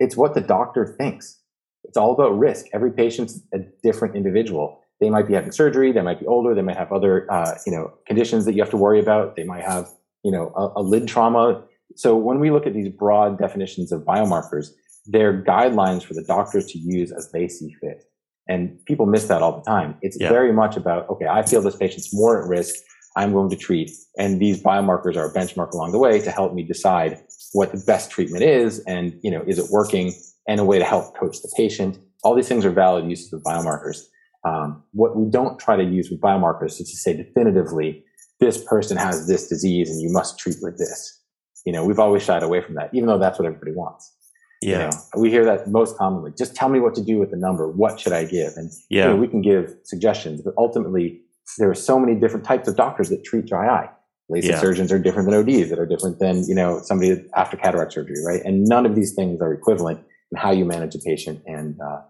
it's 0.00 0.16
what 0.16 0.34
the 0.34 0.40
doctor 0.40 0.94
thinks. 0.98 1.40
It's 1.84 1.96
all 1.96 2.12
about 2.12 2.36
risk. 2.38 2.66
Every 2.72 2.90
patient's 2.90 3.40
a 3.52 3.58
different 3.82 4.16
individual. 4.16 4.80
They 5.00 5.10
might 5.10 5.26
be 5.26 5.34
having 5.34 5.52
surgery. 5.52 5.92
They 5.92 6.02
might 6.02 6.20
be 6.20 6.26
older. 6.26 6.54
They 6.54 6.62
might 6.62 6.76
have 6.76 6.92
other, 6.92 7.30
uh, 7.30 7.56
you 7.66 7.72
know, 7.72 7.92
conditions 8.06 8.44
that 8.44 8.54
you 8.54 8.62
have 8.62 8.70
to 8.70 8.76
worry 8.76 9.00
about. 9.00 9.36
They 9.36 9.44
might 9.44 9.62
have, 9.62 9.88
you 10.24 10.32
know, 10.32 10.52
a, 10.56 10.80
a 10.80 10.82
lid 10.82 11.06
trauma. 11.06 11.62
So 11.96 12.16
when 12.16 12.40
we 12.40 12.50
look 12.50 12.66
at 12.66 12.74
these 12.74 12.88
broad 12.88 13.38
definitions 13.38 13.92
of 13.92 14.02
biomarkers, 14.02 14.70
they're 15.06 15.42
guidelines 15.42 16.02
for 16.02 16.14
the 16.14 16.24
doctors 16.24 16.66
to 16.72 16.78
use 16.78 17.12
as 17.12 17.30
they 17.30 17.46
see 17.46 17.74
fit. 17.80 18.04
And 18.48 18.84
people 18.86 19.06
miss 19.06 19.26
that 19.26 19.42
all 19.42 19.56
the 19.56 19.62
time. 19.62 19.96
It's 20.02 20.18
yeah. 20.20 20.28
very 20.28 20.52
much 20.52 20.76
about, 20.76 21.08
okay, 21.08 21.26
I 21.26 21.42
feel 21.42 21.62
this 21.62 21.76
patient's 21.76 22.12
more 22.12 22.42
at 22.42 22.48
risk. 22.48 22.74
I'm 23.16 23.32
going 23.32 23.50
to 23.50 23.56
treat. 23.56 23.90
And 24.18 24.40
these 24.40 24.62
biomarkers 24.62 25.16
are 25.16 25.26
a 25.26 25.32
benchmark 25.32 25.72
along 25.72 25.92
the 25.92 25.98
way 25.98 26.20
to 26.20 26.30
help 26.30 26.52
me 26.52 26.62
decide 26.62 27.22
what 27.52 27.72
the 27.72 27.82
best 27.86 28.10
treatment 28.10 28.42
is 28.42 28.80
and, 28.80 29.18
you 29.22 29.30
know, 29.30 29.42
is 29.46 29.58
it 29.58 29.66
working 29.70 30.12
and 30.48 30.60
a 30.60 30.64
way 30.64 30.78
to 30.78 30.84
help 30.84 31.16
coach 31.16 31.40
the 31.40 31.52
patient. 31.56 31.98
All 32.22 32.34
these 32.34 32.48
things 32.48 32.64
are 32.64 32.70
valid 32.70 33.08
uses 33.08 33.32
of 33.32 33.42
biomarkers. 33.42 34.02
Um, 34.44 34.82
what 34.92 35.16
we 35.16 35.30
don't 35.30 35.58
try 35.58 35.76
to 35.76 35.84
use 35.84 36.10
with 36.10 36.20
biomarkers 36.20 36.80
is 36.80 36.90
to 36.90 36.96
say 36.96 37.16
definitively, 37.16 38.04
this 38.40 38.62
person 38.64 38.96
has 38.96 39.26
this 39.26 39.48
disease 39.48 39.90
and 39.90 40.00
you 40.00 40.10
must 40.10 40.38
treat 40.38 40.56
with 40.62 40.78
this. 40.78 41.20
You 41.64 41.72
know, 41.72 41.84
we've 41.84 41.98
always 41.98 42.22
shied 42.22 42.42
away 42.42 42.60
from 42.60 42.74
that, 42.74 42.90
even 42.92 43.06
though 43.06 43.18
that's 43.18 43.38
what 43.38 43.46
everybody 43.46 43.72
wants. 43.72 44.12
Yeah. 44.60 44.70
You 44.70 44.78
know, 44.78 44.90
we 45.16 45.30
hear 45.30 45.44
that 45.44 45.68
most 45.68 45.96
commonly. 45.96 46.32
Just 46.36 46.54
tell 46.54 46.68
me 46.68 46.80
what 46.80 46.94
to 46.94 47.02
do 47.02 47.18
with 47.18 47.30
the 47.30 47.36
number. 47.36 47.70
What 47.70 48.00
should 48.00 48.12
I 48.12 48.24
give? 48.24 48.54
And 48.56 48.70
yeah. 48.90 49.04
You 49.04 49.10
know, 49.10 49.16
we 49.16 49.28
can 49.28 49.42
give 49.42 49.74
suggestions, 49.84 50.42
but 50.42 50.54
ultimately 50.56 51.20
there 51.58 51.70
are 51.70 51.74
so 51.74 51.98
many 51.98 52.18
different 52.18 52.44
types 52.44 52.68
of 52.68 52.76
doctors 52.76 53.08
that 53.10 53.24
treat 53.24 53.46
dry 53.46 53.68
eye. 53.68 53.90
LASIK 54.30 54.44
yeah. 54.44 54.60
surgeons 54.60 54.90
are 54.90 54.98
different 54.98 55.28
than 55.28 55.38
ODs 55.38 55.68
that 55.68 55.78
are 55.78 55.84
different 55.84 56.18
than, 56.18 56.48
you 56.48 56.54
know, 56.54 56.80
somebody 56.82 57.22
after 57.36 57.58
cataract 57.58 57.92
surgery, 57.92 58.16
right? 58.24 58.40
And 58.42 58.64
none 58.64 58.86
of 58.86 58.94
these 58.94 59.14
things 59.14 59.42
are 59.42 59.52
equivalent 59.52 60.00
in 60.32 60.38
how 60.38 60.50
you 60.50 60.64
manage 60.64 60.94
a 60.94 60.98
patient 60.98 61.42
and 61.46 61.78
uh, 61.80 62.00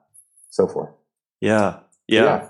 so 0.51 0.69
forth. 0.69 0.91
Yeah. 1.41 1.81
Yeah. 2.07 2.23
yeah. 2.23 2.49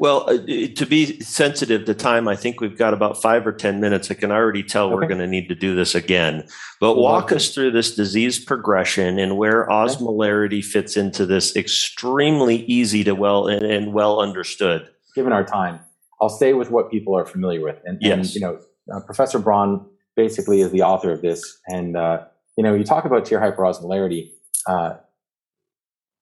Well, 0.00 0.24
uh, 0.30 0.38
to 0.76 0.86
be 0.86 1.20
sensitive 1.20 1.84
to 1.84 1.92
time, 1.92 2.26
I 2.26 2.34
think 2.34 2.62
we've 2.62 2.76
got 2.76 2.94
about 2.94 3.20
five 3.20 3.46
or 3.46 3.52
10 3.52 3.80
minutes. 3.80 4.10
I 4.10 4.14
can 4.14 4.32
already 4.32 4.62
tell 4.62 4.86
okay. 4.86 4.94
we're 4.94 5.06
going 5.06 5.20
to 5.20 5.26
need 5.26 5.46
to 5.50 5.54
do 5.54 5.76
this 5.76 5.94
again. 5.94 6.48
But 6.80 6.96
walk 6.96 7.32
us 7.32 7.54
through 7.54 7.72
this 7.72 7.94
disease 7.94 8.42
progression 8.42 9.18
and 9.18 9.36
where 9.36 9.68
osmolarity 9.68 10.64
fits 10.64 10.96
into 10.96 11.26
this 11.26 11.54
extremely 11.54 12.64
easy 12.64 13.04
to 13.04 13.14
well 13.14 13.46
and, 13.46 13.62
and 13.62 13.92
well 13.92 14.20
understood. 14.20 14.88
Given 15.14 15.34
our 15.34 15.44
time, 15.44 15.80
I'll 16.22 16.30
stay 16.30 16.54
with 16.54 16.70
what 16.70 16.90
people 16.90 17.14
are 17.14 17.26
familiar 17.26 17.62
with. 17.62 17.76
And, 17.84 17.98
yes. 18.00 18.14
and 18.14 18.34
you 18.34 18.40
know, 18.40 18.58
uh, 18.90 19.00
Professor 19.00 19.38
Bron 19.38 19.86
basically 20.16 20.62
is 20.62 20.70
the 20.70 20.80
author 20.80 21.12
of 21.12 21.20
this. 21.20 21.58
And, 21.66 21.94
uh, 21.94 22.24
you 22.56 22.64
know, 22.64 22.74
you 22.74 22.84
talk 22.84 23.04
about 23.04 23.26
tear 23.26 23.38
hyperosmolarity. 23.38 24.30
Uh, 24.66 24.94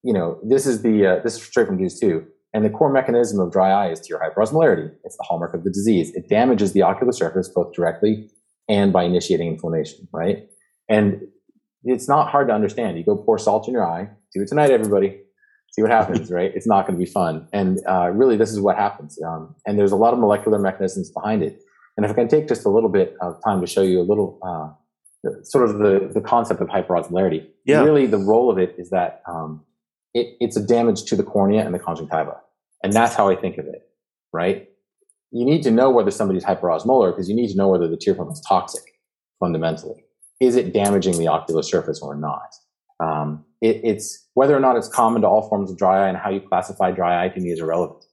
you 0.03 0.11
know, 0.11 0.37
this 0.43 0.67
is 0.67 0.81
the, 0.81 1.05
uh, 1.05 1.19
this 1.23 1.35
is 1.35 1.43
straight 1.43 1.67
from 1.67 1.77
DEWS 1.77 1.97
2. 2.01 2.27
And 2.53 2.65
the 2.65 2.69
core 2.69 2.91
mechanism 2.91 3.39
of 3.39 3.51
dry 3.51 3.69
eye 3.69 3.91
is 3.91 3.99
tear 4.01 4.19
hyperosmolarity. 4.19 4.91
It's 5.03 5.17
the 5.17 5.23
hallmark 5.23 5.53
of 5.53 5.63
the 5.63 5.69
disease. 5.69 6.11
It 6.15 6.27
damages 6.29 6.73
the 6.73 6.81
ocular 6.81 7.11
surface 7.11 7.47
both 7.47 7.73
directly 7.73 8.29
and 8.67 8.91
by 8.91 9.03
initiating 9.03 9.47
inflammation, 9.47 10.07
right? 10.11 10.47
And 10.87 11.21
it's 11.83 12.07
not 12.07 12.29
hard 12.29 12.47
to 12.47 12.53
understand. 12.53 12.97
You 12.97 13.03
go 13.03 13.15
pour 13.17 13.37
salt 13.37 13.67
in 13.67 13.73
your 13.73 13.85
eye. 13.85 14.09
Do 14.33 14.41
it 14.41 14.47
tonight, 14.47 14.71
everybody. 14.71 15.19
See 15.71 15.83
what 15.83 15.91
happens, 15.91 16.31
right? 16.31 16.51
It's 16.55 16.67
not 16.67 16.87
going 16.87 16.99
to 16.99 17.05
be 17.05 17.09
fun. 17.09 17.47
And 17.53 17.79
uh, 17.87 18.09
really, 18.09 18.35
this 18.35 18.51
is 18.51 18.59
what 18.59 18.75
happens. 18.75 19.19
Um, 19.23 19.55
and 19.67 19.77
there's 19.77 19.91
a 19.91 19.95
lot 19.95 20.13
of 20.13 20.19
molecular 20.19 20.57
mechanisms 20.57 21.11
behind 21.11 21.43
it. 21.43 21.59
And 21.97 22.05
if 22.05 22.11
I 22.11 22.15
can 22.15 22.27
take 22.27 22.47
just 22.47 22.65
a 22.65 22.69
little 22.69 22.89
bit 22.89 23.15
of 23.21 23.35
time 23.43 23.61
to 23.61 23.67
show 23.67 23.81
you 23.81 24.01
a 24.01 24.03
little, 24.03 24.39
uh, 24.43 24.69
sort 25.43 25.69
of 25.69 25.79
the, 25.79 26.09
the 26.13 26.21
concept 26.21 26.61
of 26.61 26.67
hyperosmolarity. 26.69 27.45
Yeah. 27.65 27.83
Really, 27.83 28.05
the 28.05 28.17
role 28.17 28.49
of 28.49 28.57
it 28.57 28.75
is 28.77 28.89
that 28.91 29.21
um, 29.27 29.63
it, 30.13 30.35
it's 30.39 30.57
a 30.57 30.65
damage 30.65 31.03
to 31.05 31.15
the 31.15 31.23
cornea 31.23 31.65
and 31.65 31.73
the 31.73 31.79
conjunctiva. 31.79 32.37
And 32.83 32.93
that's 32.93 33.15
how 33.15 33.29
I 33.29 33.35
think 33.35 33.57
of 33.57 33.65
it, 33.65 33.87
right? 34.33 34.67
You 35.31 35.45
need 35.45 35.63
to 35.63 35.71
know 35.71 35.89
whether 35.89 36.11
somebody's 36.11 36.45
hyperosmolar 36.45 37.11
because 37.11 37.29
you 37.29 37.35
need 37.35 37.49
to 37.49 37.57
know 37.57 37.67
whether 37.67 37.87
the 37.87 37.97
tear 37.97 38.15
film 38.15 38.31
is 38.31 38.41
toxic 38.47 38.83
fundamentally. 39.39 40.05
Is 40.39 40.55
it 40.55 40.73
damaging 40.73 41.17
the 41.17 41.27
ocular 41.27 41.61
surface 41.61 42.01
or 42.01 42.15
not? 42.15 42.55
Um, 42.99 43.45
it, 43.61 43.81
it's 43.83 44.27
whether 44.33 44.55
or 44.55 44.59
not 44.59 44.77
it's 44.77 44.87
common 44.87 45.21
to 45.21 45.27
all 45.27 45.47
forms 45.47 45.69
of 45.69 45.77
dry 45.77 46.05
eye 46.05 46.09
and 46.09 46.17
how 46.17 46.29
you 46.29 46.41
classify 46.41 46.91
dry 46.91 47.23
eye 47.23 47.29
to 47.29 47.39
me 47.39 47.51
is 47.51 47.59
irrelevant. 47.59 48.05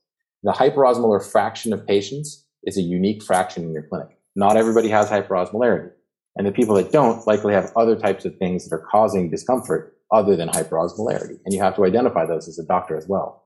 The 0.43 0.53
hyperosmolar 0.53 1.25
fraction 1.25 1.73
of 1.73 1.87
patients 1.87 2.45
is 2.65 2.77
a 2.77 2.83
unique 2.83 3.23
fraction 3.23 3.65
in 3.65 3.73
your 3.73 3.85
clinic. 3.85 4.19
Not 4.35 4.57
everybody 4.57 4.89
has 4.89 5.09
hyperosmolarity. 5.09 5.91
And 6.37 6.47
the 6.47 6.53
people 6.53 6.75
that 6.75 6.93
don't 6.93 7.27
likely 7.27 7.55
have 7.55 7.73
other 7.77 7.97
types 7.97 8.25
of 8.25 8.37
things 8.37 8.69
that 8.69 8.77
are 8.77 8.87
causing 8.91 9.31
discomfort 9.31 9.96
other 10.13 10.37
than 10.37 10.49
hyperosmolarity. 10.49 11.39
And 11.45 11.55
you 11.55 11.61
have 11.61 11.77
to 11.77 11.85
identify 11.85 12.27
those 12.27 12.49
as 12.49 12.59
a 12.59 12.65
doctor 12.65 12.97
as 12.97 13.07
well. 13.09 13.45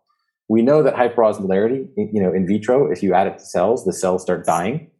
We 0.49 0.63
know 0.63 0.83
that 0.83 0.95
hyperosmolarity, 0.95 1.89
you 1.97 2.21
know, 2.21 2.33
in 2.33 2.47
vitro, 2.47 2.91
if 2.91 3.03
you 3.03 3.15
add 3.15 3.29
it 3.29 3.39
to 3.39 3.45
cells, 3.45 3.85
the 3.85 3.93
cells 3.93 4.23
start 4.23 4.45
dying, 4.45 4.91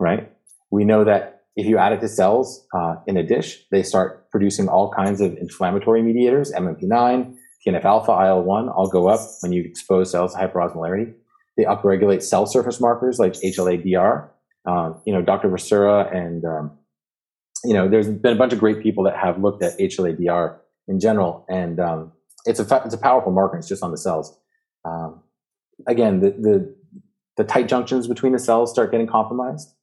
right? 0.00 0.30
We 0.70 0.84
know 0.84 1.04
that 1.04 1.42
if 1.54 1.66
you 1.66 1.78
add 1.78 1.92
it 1.92 2.00
to 2.00 2.08
cells 2.08 2.66
uh, 2.74 2.96
in 3.06 3.16
a 3.16 3.22
dish, 3.22 3.64
they 3.70 3.82
start 3.82 4.30
producing 4.30 4.68
all 4.68 4.90
kinds 4.90 5.20
of 5.20 5.36
inflammatory 5.36 6.02
mediators, 6.02 6.50
MMP9, 6.52 7.36
TNF 7.66 7.84
alpha, 7.84 8.10
IL-1, 8.10 8.74
all 8.74 8.88
go 8.88 9.08
up 9.08 9.20
when 9.40 9.52
you 9.52 9.62
expose 9.62 10.10
cells 10.10 10.34
to 10.34 10.40
hyperosmolarity. 10.40 11.14
They 11.56 11.64
upregulate 11.64 12.22
cell 12.22 12.46
surface 12.46 12.80
markers 12.80 13.18
like 13.18 13.34
HLA-DR. 13.34 14.30
Um, 14.64 15.00
you 15.04 15.12
know, 15.12 15.22
Dr. 15.22 15.48
Vasura 15.48 16.12
and, 16.14 16.44
um, 16.44 16.78
you 17.64 17.74
know, 17.74 17.88
there's 17.88 18.08
been 18.08 18.32
a 18.32 18.38
bunch 18.38 18.52
of 18.52 18.58
great 18.58 18.82
people 18.82 19.04
that 19.04 19.16
have 19.16 19.40
looked 19.40 19.62
at 19.62 19.78
HLA-DR 19.78 20.61
in 20.92 21.00
general, 21.00 21.44
and 21.48 21.80
um, 21.80 22.12
it's 22.44 22.60
a 22.60 22.82
it's 22.84 22.94
a 22.94 22.98
powerful 22.98 23.32
marker. 23.32 23.56
It's 23.58 23.68
just 23.68 23.82
on 23.82 23.90
the 23.90 23.98
cells. 23.98 24.38
Um, 24.84 25.22
again, 25.88 26.20
the, 26.20 26.30
the 26.30 26.76
the 27.36 27.44
tight 27.44 27.66
junctions 27.66 28.06
between 28.06 28.32
the 28.32 28.38
cells 28.38 28.70
start 28.70 28.92
getting 28.92 29.08
compromised, 29.08 29.74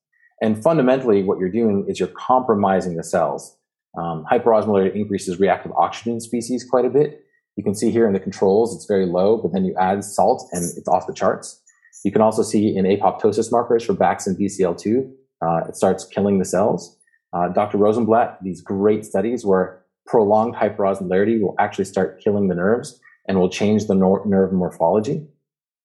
and 0.41 0.61
fundamentally, 0.63 1.23
what 1.23 1.39
you're 1.39 1.51
doing 1.51 1.85
is 1.89 1.99
you're 1.99 2.15
compromising 2.31 2.95
the 2.95 3.03
cells. 3.03 3.57
Um, 3.97 4.25
hyperosmolarity 4.31 4.95
increases 4.95 5.39
reactive 5.39 5.71
oxygen 5.73 6.21
species 6.21 6.63
quite 6.63 6.85
a 6.85 6.89
bit, 6.89 7.25
you 7.59 7.63
can 7.63 7.75
see 7.75 7.91
here 7.91 8.07
in 8.07 8.13
the 8.13 8.21
controls, 8.21 8.73
it's 8.73 8.85
very 8.85 9.05
low, 9.05 9.35
but 9.35 9.51
then 9.51 9.65
you 9.65 9.75
add 9.77 10.01
salt 10.05 10.47
and 10.53 10.63
it's 10.63 10.87
off 10.87 11.07
the 11.07 11.13
charts. 11.13 11.61
You 12.05 12.11
can 12.11 12.21
also 12.21 12.41
see 12.41 12.73
in 12.73 12.85
apoptosis 12.85 13.51
markers 13.51 13.83
for 13.83 13.91
Bax 13.91 14.25
and 14.27 14.37
BCL2, 14.37 15.11
uh, 15.41 15.67
it 15.67 15.75
starts 15.75 16.05
killing 16.05 16.39
the 16.39 16.45
cells. 16.45 16.97
Uh, 17.33 17.49
Dr. 17.49 17.77
Rosenblatt, 17.77 18.41
these 18.41 18.61
great 18.61 19.03
studies 19.03 19.45
where 19.45 19.83
prolonged 20.09 20.55
hyperosmolarity 20.55 21.39
will 21.39 21.55
actually 21.59 21.85
start 21.85 22.19
killing 22.21 22.47
the 22.47 22.55
nerves 22.55 22.99
and 23.27 23.37
will 23.37 23.49
change 23.49 23.85
the 23.85 23.93
nor- 23.95 24.25
nerve 24.25 24.51
morphology. 24.51 25.27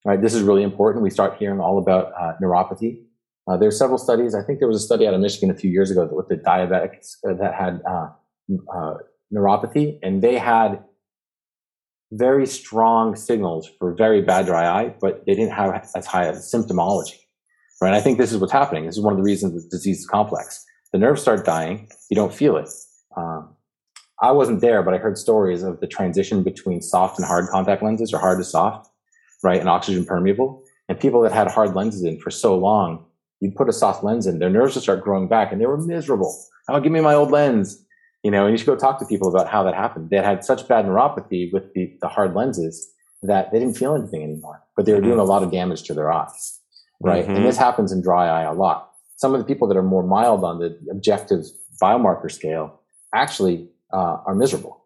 Right, 0.06 0.20
this 0.20 0.34
is 0.34 0.42
really 0.42 0.62
important. 0.62 1.02
We 1.02 1.10
start 1.10 1.36
hearing 1.38 1.60
all 1.60 1.78
about 1.78 2.12
uh, 2.20 2.32
neuropathy. 2.42 3.02
Uh, 3.46 3.56
there's 3.56 3.78
several 3.78 3.98
studies. 3.98 4.34
I 4.34 4.42
think 4.42 4.58
there 4.58 4.68
was 4.68 4.82
a 4.82 4.84
study 4.84 5.06
out 5.06 5.14
of 5.14 5.20
Michigan 5.20 5.50
a 5.50 5.54
few 5.54 5.70
years 5.70 5.90
ago 5.90 6.08
looked 6.12 6.32
at 6.32 6.42
diabetics 6.42 7.16
uh, 7.26 7.34
that 7.34 7.54
had 7.54 7.80
uh, 7.88 8.08
uh, 8.74 8.94
neuropathy, 9.34 9.98
and 10.02 10.22
they 10.22 10.36
had 10.36 10.82
very 12.12 12.46
strong 12.46 13.16
signals 13.16 13.70
for 13.78 13.94
very 13.94 14.22
bad 14.22 14.46
dry 14.46 14.66
eye, 14.66 14.94
but 15.00 15.24
they 15.26 15.34
didn't 15.34 15.52
have 15.52 15.86
as 15.94 16.06
high 16.06 16.24
a 16.24 16.32
symptomology. 16.34 17.16
Right? 17.80 17.94
I 17.94 18.00
think 18.00 18.18
this 18.18 18.32
is 18.32 18.38
what's 18.38 18.52
happening. 18.52 18.86
This 18.86 18.96
is 18.96 19.02
one 19.02 19.12
of 19.12 19.18
the 19.18 19.24
reasons 19.24 19.52
the 19.54 19.68
disease 19.68 20.00
is 20.00 20.06
complex. 20.06 20.64
The 20.92 20.98
nerves 20.98 21.22
start 21.22 21.44
dying, 21.44 21.88
you 22.10 22.14
don't 22.14 22.32
feel 22.32 22.56
it. 22.56 22.68
Um, 23.16 23.53
I 24.28 24.32
wasn't 24.32 24.60
there, 24.60 24.82
but 24.82 24.94
I 24.94 24.98
heard 24.98 25.18
stories 25.18 25.62
of 25.62 25.80
the 25.80 25.86
transition 25.86 26.42
between 26.42 26.80
soft 26.82 27.18
and 27.18 27.26
hard 27.26 27.48
contact 27.48 27.82
lenses, 27.82 28.12
or 28.12 28.18
hard 28.18 28.38
to 28.38 28.44
soft, 28.44 28.90
right, 29.42 29.60
and 29.60 29.68
oxygen 29.68 30.04
permeable. 30.04 30.62
And 30.88 30.98
people 30.98 31.22
that 31.22 31.32
had 31.32 31.48
hard 31.48 31.74
lenses 31.74 32.04
in 32.04 32.18
for 32.20 32.30
so 32.30 32.56
long, 32.56 33.04
you 33.40 33.50
put 33.50 33.68
a 33.68 33.72
soft 33.72 34.02
lens 34.02 34.26
in, 34.26 34.38
their 34.38 34.50
nerves 34.50 34.74
would 34.74 34.82
start 34.82 35.04
growing 35.04 35.28
back, 35.28 35.52
and 35.52 35.60
they 35.60 35.66
were 35.66 35.78
miserable. 35.78 36.34
Oh, 36.68 36.80
give 36.80 36.92
me 36.92 37.00
my 37.00 37.14
old 37.14 37.30
lens 37.30 37.84
you 38.24 38.30
know, 38.30 38.46
and 38.46 38.52
you 38.52 38.58
should 38.58 38.66
go 38.66 38.74
talk 38.74 38.98
to 38.98 39.04
people 39.04 39.28
about 39.28 39.48
how 39.48 39.62
that 39.62 39.74
happened. 39.74 40.08
They 40.08 40.16
had 40.16 40.44
such 40.44 40.66
bad 40.66 40.86
neuropathy 40.86 41.52
with 41.52 41.72
the, 41.74 41.94
the 42.00 42.08
hard 42.08 42.34
lenses 42.34 42.90
that 43.22 43.52
they 43.52 43.58
didn't 43.58 43.76
feel 43.76 43.94
anything 43.94 44.22
anymore, 44.22 44.62
but 44.74 44.86
they 44.86 44.92
were 44.92 44.98
mm-hmm. 44.98 45.08
doing 45.08 45.20
a 45.20 45.24
lot 45.24 45.42
of 45.42 45.52
damage 45.52 45.82
to 45.84 45.94
their 45.94 46.10
eyes, 46.10 46.58
right? 47.00 47.24
Mm-hmm. 47.24 47.36
And 47.36 47.46
this 47.46 47.58
happens 47.58 47.92
in 47.92 48.02
dry 48.02 48.26
eye 48.26 48.44
a 48.44 48.54
lot. 48.54 48.90
Some 49.16 49.34
of 49.34 49.40
the 49.40 49.44
people 49.44 49.68
that 49.68 49.76
are 49.76 49.82
more 49.82 50.02
mild 50.02 50.42
on 50.42 50.58
the 50.58 50.76
objective 50.90 51.44
biomarker 51.80 52.32
scale 52.32 52.80
actually 53.14 53.68
uh, 53.94 54.18
are 54.26 54.34
miserable. 54.34 54.84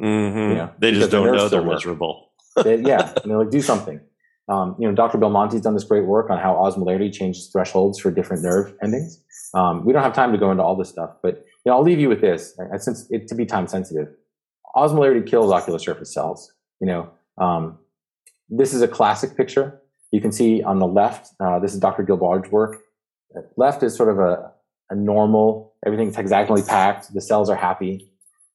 Mm-hmm. 0.00 0.38
You 0.38 0.54
know, 0.54 0.70
they 0.78 0.92
just 0.92 1.10
don't 1.10 1.34
know 1.34 1.48
they're 1.48 1.64
miserable. 1.64 2.30
they, 2.62 2.76
yeah, 2.76 3.12
and 3.22 3.30
they're 3.30 3.38
like, 3.38 3.50
do 3.50 3.60
something. 3.60 4.00
Um, 4.48 4.74
you 4.78 4.88
know, 4.88 4.94
Dr. 4.94 5.18
Belmonte's 5.18 5.60
done 5.60 5.74
this 5.74 5.84
great 5.84 6.04
work 6.04 6.30
on 6.30 6.38
how 6.38 6.54
osmolarity 6.54 7.12
changes 7.12 7.48
thresholds 7.52 8.00
for 8.00 8.10
different 8.10 8.42
nerve 8.42 8.74
endings. 8.82 9.22
Um, 9.54 9.84
we 9.84 9.92
don't 9.92 10.02
have 10.02 10.14
time 10.14 10.32
to 10.32 10.38
go 10.38 10.50
into 10.50 10.62
all 10.62 10.76
this 10.76 10.88
stuff, 10.88 11.10
but 11.22 11.44
you 11.64 11.70
know, 11.70 11.74
I'll 11.74 11.82
leave 11.82 12.00
you 12.00 12.08
with 12.08 12.20
this, 12.20 12.56
since 12.78 13.08
it 13.10 13.28
to 13.28 13.34
be 13.34 13.46
time 13.46 13.66
sensitive. 13.68 14.08
Osmolarity 14.74 15.26
kills 15.26 15.52
ocular 15.52 15.78
surface 15.78 16.12
cells. 16.12 16.52
You 16.80 16.86
know, 16.86 17.10
um, 17.38 17.78
this 18.48 18.72
is 18.72 18.82
a 18.82 18.88
classic 18.88 19.36
picture. 19.36 19.80
You 20.10 20.20
can 20.20 20.32
see 20.32 20.62
on 20.62 20.78
the 20.78 20.86
left, 20.86 21.32
uh, 21.38 21.58
this 21.58 21.72
is 21.72 21.78
Dr. 21.78 22.02
Gilbard's 22.02 22.50
work. 22.50 22.82
Left 23.56 23.82
is 23.82 23.94
sort 23.94 24.08
of 24.08 24.18
a, 24.18 24.50
a 24.90 24.96
normal, 24.96 25.74
everything's 25.86 26.16
hexagonally 26.16 26.62
packed, 26.62 27.12
the 27.14 27.20
cells 27.20 27.48
are 27.48 27.56
happy. 27.56 28.09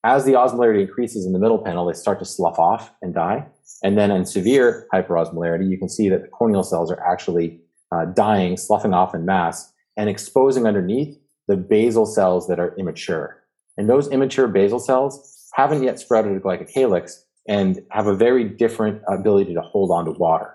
As 0.06 0.24
the 0.24 0.34
osmolarity 0.34 0.82
increases 0.82 1.26
in 1.26 1.32
the 1.32 1.38
middle 1.40 1.58
panel, 1.58 1.84
they 1.84 1.92
start 1.92 2.20
to 2.20 2.24
slough 2.24 2.60
off 2.60 2.92
and 3.02 3.12
die. 3.12 3.44
And 3.82 3.98
then 3.98 4.12
in 4.12 4.24
severe 4.24 4.86
hyperosmolarity, 4.94 5.68
you 5.68 5.76
can 5.76 5.88
see 5.88 6.08
that 6.10 6.22
the 6.22 6.28
corneal 6.28 6.62
cells 6.62 6.92
are 6.92 7.04
actually 7.04 7.60
uh, 7.90 8.04
dying, 8.04 8.56
sloughing 8.56 8.94
off 8.94 9.16
in 9.16 9.26
mass, 9.26 9.72
and 9.96 10.08
exposing 10.08 10.64
underneath 10.64 11.18
the 11.48 11.56
basal 11.56 12.06
cells 12.06 12.46
that 12.46 12.60
are 12.60 12.72
immature. 12.78 13.42
And 13.76 13.90
those 13.90 14.06
immature 14.06 14.46
basal 14.46 14.78
cells 14.78 15.50
haven't 15.54 15.82
yet 15.82 15.98
sprouted 15.98 16.36
a 16.36 16.40
glycocalyx 16.40 17.22
and 17.48 17.80
have 17.90 18.06
a 18.06 18.14
very 18.14 18.44
different 18.44 19.02
ability 19.08 19.54
to 19.54 19.60
hold 19.60 19.90
on 19.90 20.04
to 20.04 20.12
water. 20.12 20.54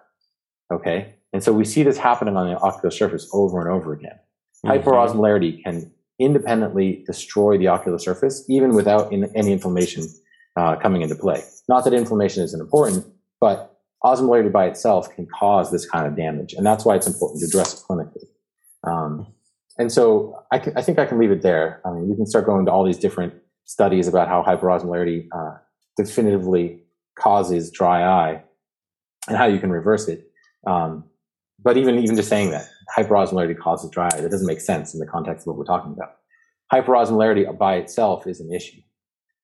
Okay. 0.74 1.16
And 1.34 1.44
so 1.44 1.52
we 1.52 1.66
see 1.66 1.84
this 1.84 1.98
happening 1.98 2.38
on 2.38 2.48
the 2.48 2.58
ocular 2.58 2.90
surface 2.90 3.30
over 3.34 3.60
and 3.60 3.70
over 3.70 3.92
again. 3.92 4.18
Mm-hmm. 4.66 4.90
Hyperosmolarity 4.90 5.62
can 5.62 5.92
independently 6.20 7.04
destroy 7.08 7.58
the 7.58 7.68
ocular 7.68 7.98
surface, 7.98 8.46
even 8.50 8.76
without 8.76 9.12
in, 9.12 9.26
any 9.36 9.52
inflammation 9.52 10.06
uh, 10.56 10.76
coming 10.76 11.02
into 11.02 11.16
play. 11.16 11.44
Not 11.68 11.84
that 11.86 11.94
inflammation 11.94 12.44
isn't 12.44 12.60
important, 12.60 13.06
but 13.40 13.80
osmolarity 14.04 14.52
by 14.52 14.66
itself 14.66 15.14
can 15.16 15.28
cause 15.28 15.72
this 15.72 15.90
kind 15.90 16.08
of 16.08 16.16
damage. 16.16 16.54
And 16.54 16.66
that's 16.66 16.86
why 16.86 16.96
it's 16.96 17.08
important 17.08 17.42
to 17.42 17.48
address 17.48 17.74
it 17.74 17.84
clinically. 17.88 18.26
Um, 18.84 19.28
and 19.78 19.92
so 19.92 20.44
I, 20.52 20.58
I, 20.76 20.82
think 20.82 21.00
I 21.00 21.06
can 21.06 21.20
leave 21.20 21.32
it 21.32 21.42
there. 21.42 21.82
I 21.86 21.92
mean, 21.92 22.10
we 22.10 22.16
can 22.16 22.26
start 22.26 22.46
going 22.46 22.66
to 22.66 22.72
all 22.72 22.84
these 22.84 22.98
different 22.98 23.34
studies 23.66 24.08
about 24.08 24.28
how 24.28 24.44
hyperosmolarity 24.44 25.28
uh, 25.32 25.58
definitively 25.98 26.84
causes 27.18 27.72
dry 27.72 28.04
eye 28.04 28.44
and 29.28 29.38
how 29.38 29.46
you 29.46 29.60
can 29.60 29.72
reverse 29.72 30.08
it. 30.08 30.30
Um, 30.68 31.06
but 31.64 31.78
even 31.78 32.00
even 32.00 32.16
just 32.16 32.30
saying 32.30 32.52
that 32.52 32.66
hyperosmolarity 32.98 33.58
causes 33.58 33.90
dry 33.90 34.08
eye, 34.08 34.22
that 34.22 34.32
doesn't 34.32 34.48
make 34.48 34.62
sense 34.62 34.94
in 34.94 35.00
the 35.00 35.06
context 35.06 35.44
of 35.44 35.48
what 35.48 35.58
we're 35.58 35.66
talking 35.66 35.94
about. 35.94 36.16
Hyperosmolarity 36.72 37.58
by 37.58 37.76
itself 37.76 38.26
is 38.28 38.40
an 38.40 38.54
issue, 38.54 38.82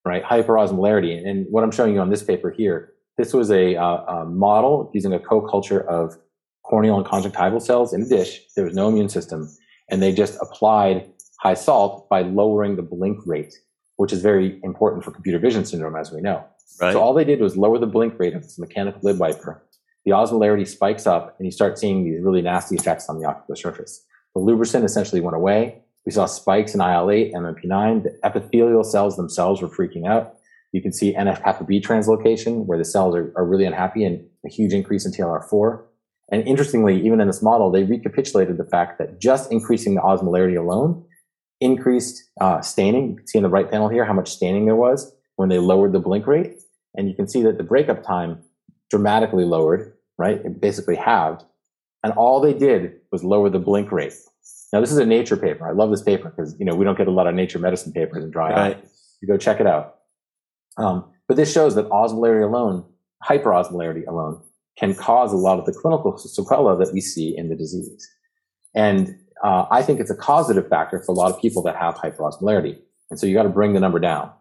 right? 0.06 0.24
Hyperosmolarity, 0.24 1.28
and 1.28 1.46
what 1.50 1.64
I'm 1.64 1.72
showing 1.72 1.94
you 1.94 2.00
on 2.00 2.10
this 2.10 2.24
paper 2.24 2.52
here, 2.52 2.94
this 3.18 3.34
was 3.34 3.52
a, 3.52 3.76
uh, 3.76 4.04
a 4.06 4.26
model 4.26 4.90
using 4.94 5.14
a 5.14 5.20
co-culture 5.20 5.82
of 5.90 6.16
corneal 6.64 6.98
and 6.98 7.06
conjunctival 7.06 7.60
cells 7.60 7.94
in 7.94 8.02
a 8.02 8.06
dish. 8.06 8.42
There 8.56 8.66
was 8.66 8.76
no 8.76 8.90
immune 8.90 9.10
system 9.10 9.50
and 9.90 10.02
they 10.02 10.14
just 10.14 10.38
applied 10.42 11.10
high 11.40 11.54
salt 11.54 12.10
by 12.10 12.22
lowering 12.22 12.76
the 12.76 12.82
blink 12.82 13.20
rate, 13.26 13.54
which 13.98 14.12
is 14.12 14.22
very 14.22 14.60
important 14.64 15.04
for 15.04 15.12
computer 15.12 15.40
vision 15.40 15.66
syndrome, 15.66 15.96
as 15.96 16.12
we 16.12 16.22
know. 16.22 16.44
Right. 16.82 16.94
So 16.94 17.00
all 17.00 17.14
they 17.14 17.24
did 17.24 17.40
was 17.40 17.58
lower 17.58 17.78
the 17.80 17.88
blink 17.88 18.20
rate 18.20 18.36
of 18.36 18.44
this 18.44 18.60
mechanical 18.60 19.00
lid 19.04 19.20
wiper. 19.20 19.64
The 20.08 20.14
osmolarity 20.14 20.66
spikes 20.66 21.06
up, 21.06 21.36
and 21.38 21.46
you 21.46 21.52
start 21.52 21.78
seeing 21.78 22.06
these 22.06 22.24
really 22.24 22.42
nasty 22.42 22.78
effects 22.78 23.10
on 23.10 23.20
the 23.20 23.28
ocular 23.28 23.58
surface. 23.58 24.06
The 24.34 24.40
lubricin 24.40 24.86
essentially 24.86 25.20
went 25.20 25.36
away. 25.36 25.82
We 26.06 26.14
saw 26.14 26.28
spikes 26.28 26.74
in 26.74 26.80
IL-8, 26.80 27.34
MMP9. 27.34 28.04
The 28.04 28.18
epithelial 28.24 28.86
cells 28.86 29.18
themselves 29.18 29.62
were 29.62 29.68
freaking 29.68 30.08
out. 30.08 30.36
You 30.72 30.82
can 30.82 30.94
see 30.94 31.14
NF-kappa 31.14 31.66
B 31.66 31.82
translocation, 31.82 32.68
where 32.68 32.78
the 32.78 32.86
cells 32.86 33.18
are, 33.18 33.34
are 33.36 33.46
really 33.46 33.66
unhappy, 33.66 34.06
and 34.06 34.26
a 34.46 34.50
huge 34.50 34.72
increase 34.72 35.06
in 35.06 35.12
TLR4. 35.12 35.84
And 36.32 36.48
interestingly, 36.48 37.06
even 37.06 37.20
in 37.20 37.28
this 37.28 37.44
model, 37.44 37.70
they 37.70 37.84
recapitulated 37.84 38.56
the 38.56 38.64
fact 38.64 39.00
that 39.00 39.20
just 39.20 39.52
increasing 39.52 39.96
the 39.96 40.02
osmolarity 40.02 40.58
alone 40.58 41.04
increased 41.60 42.24
uh, 42.40 42.62
staining. 42.62 43.10
You 43.10 43.16
can 43.18 43.28
see 43.28 43.40
in 43.40 43.44
the 43.44 43.50
right 43.50 43.70
panel 43.70 43.90
here 43.90 44.06
how 44.06 44.14
much 44.14 44.32
staining 44.32 44.68
there 44.68 44.76
was 44.78 45.14
when 45.36 45.50
they 45.50 45.60
lowered 45.60 45.92
the 45.92 46.00
blink 46.00 46.28
rate. 46.28 46.54
And 46.96 47.10
you 47.10 47.14
can 47.14 47.28
see 47.28 47.44
that 47.44 47.58
the 47.58 47.66
breakup 47.66 48.04
time 48.04 48.42
dramatically 48.90 49.44
lowered, 49.44 49.96
right? 50.18 50.38
It 50.44 50.60
basically 50.62 50.96
halved. 50.96 51.44
And 52.04 52.14
all 52.14 52.40
they 52.40 52.54
did 52.54 52.94
was 53.12 53.24
lower 53.24 53.50
the 53.50 53.60
blink 53.60 53.92
rate. 53.92 54.14
Now, 54.74 54.82
this 54.82 54.92
is 54.92 54.98
a 54.98 55.06
nature 55.06 55.38
paper. 55.38 55.68
I 55.68 55.72
love 55.72 55.90
this 55.90 56.02
paper 56.02 56.30
because, 56.30 56.56
you 56.60 56.66
know, 56.66 56.76
we 56.76 56.84
don't 56.84 56.98
get 56.98 57.08
a 57.08 57.12
lot 57.12 57.28
of 57.28 57.36
nature 57.36 57.60
medicine 57.60 57.94
papers 57.94 58.24
in 58.24 58.32
dry 58.32 58.52
right. 58.52 58.78
eye. 58.78 58.82
You 59.22 59.28
go 59.28 59.38
check 59.38 59.60
it 59.60 59.68
out. 59.68 59.96
Um, 60.78 61.06
but 61.28 61.38
this 61.38 61.52
shows 61.52 61.76
that 61.76 61.90
osmolarity 61.90 62.44
alone, 62.44 62.86
hyperosmolarity 63.24 64.06
alone, 64.08 64.42
can 64.78 64.94
cause 64.94 65.34
a 65.34 65.38
lot 65.38 65.58
of 65.58 65.66
the 65.66 65.74
clinical 65.74 66.18
sequelae 66.18 66.78
that 66.78 66.94
we 66.94 67.02
see 67.02 67.36
in 67.36 67.50
the 67.50 67.56
disease. 67.56 68.08
And 68.76 69.18
uh, 69.44 69.66
I 69.72 69.82
think 69.82 70.00
it's 70.00 70.12
a 70.12 70.16
causative 70.16 70.68
factor 70.70 71.00
for 71.00 71.14
a 71.14 71.16
lot 71.16 71.32
of 71.32 71.42
people 71.42 71.64
that 71.64 71.76
have 71.76 71.96
hyperosmolarity. 71.96 72.78
And 73.10 73.20
so 73.20 73.26
you 73.26 73.34
got 73.34 73.44
to 73.44 73.50
bring 73.50 73.74
the 73.74 73.80
number 73.80 74.00
down. 74.00 74.32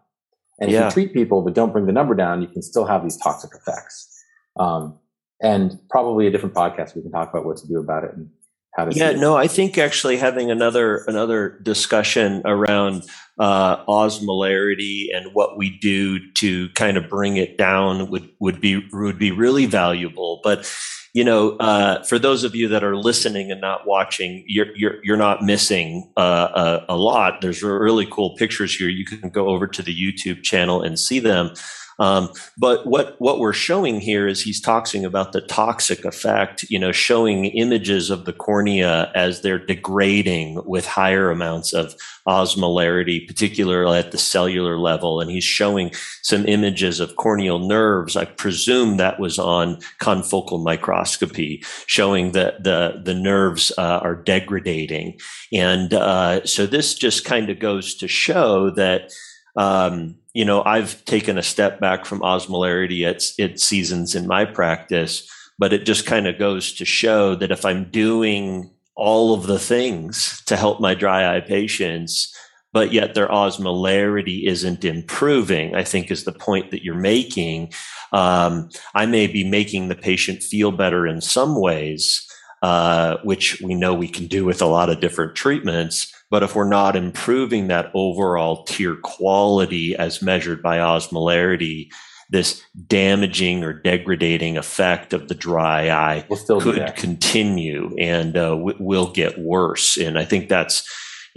And 0.59 0.71
yeah. 0.71 0.79
if 0.79 0.85
you 0.85 0.91
treat 0.91 1.13
people 1.13 1.41
but 1.41 1.53
don't 1.53 1.71
bring 1.71 1.85
the 1.85 1.91
number 1.91 2.15
down, 2.15 2.41
you 2.41 2.47
can 2.47 2.61
still 2.61 2.85
have 2.85 3.03
these 3.03 3.17
toxic 3.17 3.51
effects. 3.55 4.13
Um, 4.59 4.97
and 5.41 5.79
probably 5.89 6.27
a 6.27 6.31
different 6.31 6.55
podcast, 6.55 6.95
we 6.95 7.01
can 7.01 7.11
talk 7.11 7.29
about 7.29 7.45
what 7.45 7.57
to 7.57 7.67
do 7.67 7.79
about 7.79 8.03
it 8.03 8.13
and 8.13 8.29
how 8.75 8.85
to. 8.85 8.95
Yeah, 8.95 9.11
no, 9.11 9.35
I 9.35 9.47
think 9.47 9.77
actually 9.77 10.17
having 10.17 10.49
another 10.51 11.03
another 11.07 11.59
discussion 11.61 12.41
around 12.45 13.03
uh, 13.39 13.83
osmolarity 13.85 15.07
and 15.13 15.33
what 15.33 15.57
we 15.57 15.77
do 15.79 16.19
to 16.33 16.69
kind 16.69 16.97
of 16.97 17.07
bring 17.09 17.37
it 17.37 17.57
down 17.57 18.09
would 18.09 18.29
would 18.39 18.61
be 18.61 18.87
would 18.93 19.19
be 19.19 19.31
really 19.31 19.65
valuable. 19.65 20.41
But 20.43 20.71
you 21.13 21.23
know, 21.23 21.57
uh, 21.57 22.03
for 22.03 22.19
those 22.19 22.43
of 22.43 22.55
you 22.55 22.67
that 22.67 22.83
are 22.83 22.95
listening 22.95 23.51
and 23.51 23.59
not 23.59 23.87
watching, 23.87 24.43
you're 24.47 24.75
you're, 24.75 25.03
you're 25.03 25.17
not 25.17 25.41
missing 25.41 26.11
uh, 26.17 26.81
a, 26.87 26.93
a, 26.93 26.95
lot. 26.95 27.41
There's 27.41 27.63
really 27.63 28.05
cool 28.05 28.35
pictures 28.35 28.75
here. 28.75 28.89
You 28.89 29.05
can 29.05 29.29
go 29.29 29.49
over 29.49 29.65
to 29.67 29.81
the 29.81 29.95
YouTube 29.95 30.43
channel 30.43 30.81
and 30.81 30.99
see 30.99 31.19
them. 31.19 31.51
Um, 31.99 32.29
but 32.57 32.85
what 32.85 33.15
what 33.19 33.39
we're 33.39 33.53
showing 33.53 33.99
here 33.99 34.27
is 34.27 34.41
he's 34.41 34.61
talking 34.61 35.03
about 35.03 35.31
the 35.31 35.41
toxic 35.41 36.05
effect. 36.05 36.63
You 36.69 36.79
know, 36.79 36.91
showing 36.91 37.45
images 37.45 38.09
of 38.09 38.25
the 38.25 38.33
cornea 38.33 39.11
as 39.15 39.41
they're 39.41 39.65
degrading 39.65 40.61
with 40.65 40.85
higher 40.85 41.31
amounts 41.31 41.73
of 41.73 41.95
osmolarity, 42.27 43.25
particularly 43.25 43.97
at 43.97 44.11
the 44.11 44.17
cellular 44.17 44.77
level. 44.77 45.21
And 45.21 45.31
he's 45.31 45.43
showing 45.43 45.91
some 46.21 46.45
images 46.45 46.99
of 46.99 47.15
corneal 47.15 47.59
nerves. 47.59 48.15
I 48.15 48.25
presume 48.25 48.97
that 48.97 49.19
was 49.19 49.39
on 49.39 49.79
confocal 49.99 50.63
microscopy, 50.63 51.63
showing 51.87 52.33
that 52.33 52.63
the 52.63 53.01
the 53.03 53.15
nerves 53.15 53.71
uh, 53.77 53.99
are 54.03 54.15
degrading. 54.15 55.19
And 55.51 55.93
uh, 55.93 56.45
so 56.45 56.67
this 56.67 56.93
just 56.93 57.25
kind 57.25 57.49
of 57.49 57.59
goes 57.59 57.95
to 57.95 58.07
show 58.07 58.69
that. 58.71 59.11
Um, 59.57 60.15
you 60.33 60.45
know, 60.45 60.63
I've 60.63 61.03
taken 61.05 61.37
a 61.37 61.43
step 61.43 61.79
back 61.79 62.05
from 62.05 62.21
osmolarity 62.21 63.03
at, 63.05 63.23
at 63.43 63.59
seasons 63.59 64.15
in 64.15 64.27
my 64.27 64.45
practice, 64.45 65.29
but 65.57 65.73
it 65.73 65.85
just 65.85 66.05
kind 66.05 66.27
of 66.27 66.37
goes 66.37 66.73
to 66.73 66.85
show 66.85 67.35
that 67.35 67.51
if 67.51 67.65
I'm 67.65 67.89
doing 67.89 68.69
all 68.95 69.33
of 69.33 69.47
the 69.47 69.59
things 69.59 70.41
to 70.45 70.55
help 70.55 70.79
my 70.79 70.93
dry 70.93 71.35
eye 71.35 71.41
patients, 71.41 72.35
but 72.73 72.91
yet 72.91 73.15
their 73.15 73.27
osmolarity 73.27 74.45
isn't 74.47 74.85
improving, 74.85 75.75
I 75.75 75.83
think 75.83 76.11
is 76.11 76.23
the 76.23 76.31
point 76.31 76.71
that 76.71 76.83
you're 76.83 76.95
making. 76.95 77.73
Um, 78.11 78.69
I 78.93 79.05
may 79.05 79.27
be 79.27 79.43
making 79.43 79.87
the 79.87 79.95
patient 79.95 80.43
feel 80.43 80.71
better 80.71 81.07
in 81.07 81.21
some 81.21 81.59
ways, 81.59 82.27
uh, 82.61 83.17
which 83.23 83.61
we 83.61 83.73
know 83.73 83.93
we 83.93 84.07
can 84.07 84.27
do 84.27 84.45
with 84.45 84.61
a 84.61 84.67
lot 84.67 84.89
of 84.89 84.99
different 84.99 85.35
treatments. 85.35 86.13
But 86.29 86.43
if 86.43 86.55
we're 86.55 86.69
not 86.69 86.95
improving 86.95 87.67
that 87.67 87.91
overall 87.93 88.63
tear 88.65 88.95
quality 88.95 89.95
as 89.95 90.21
measured 90.21 90.61
by 90.61 90.77
osmolarity, 90.77 91.89
this 92.29 92.61
damaging 92.87 93.63
or 93.63 93.73
degrading 93.73 94.57
effect 94.57 95.13
of 95.13 95.29
the 95.29 95.35
dry 95.35 95.89
eye 95.89 96.25
we'll 96.29 96.59
could 96.59 96.95
continue 96.95 97.95
and 97.97 98.35
uh, 98.35 98.49
w- 98.49 98.77
will 98.79 99.11
get 99.11 99.39
worse. 99.39 99.97
And 99.97 100.19
I 100.19 100.25
think 100.25 100.49
that's 100.49 100.83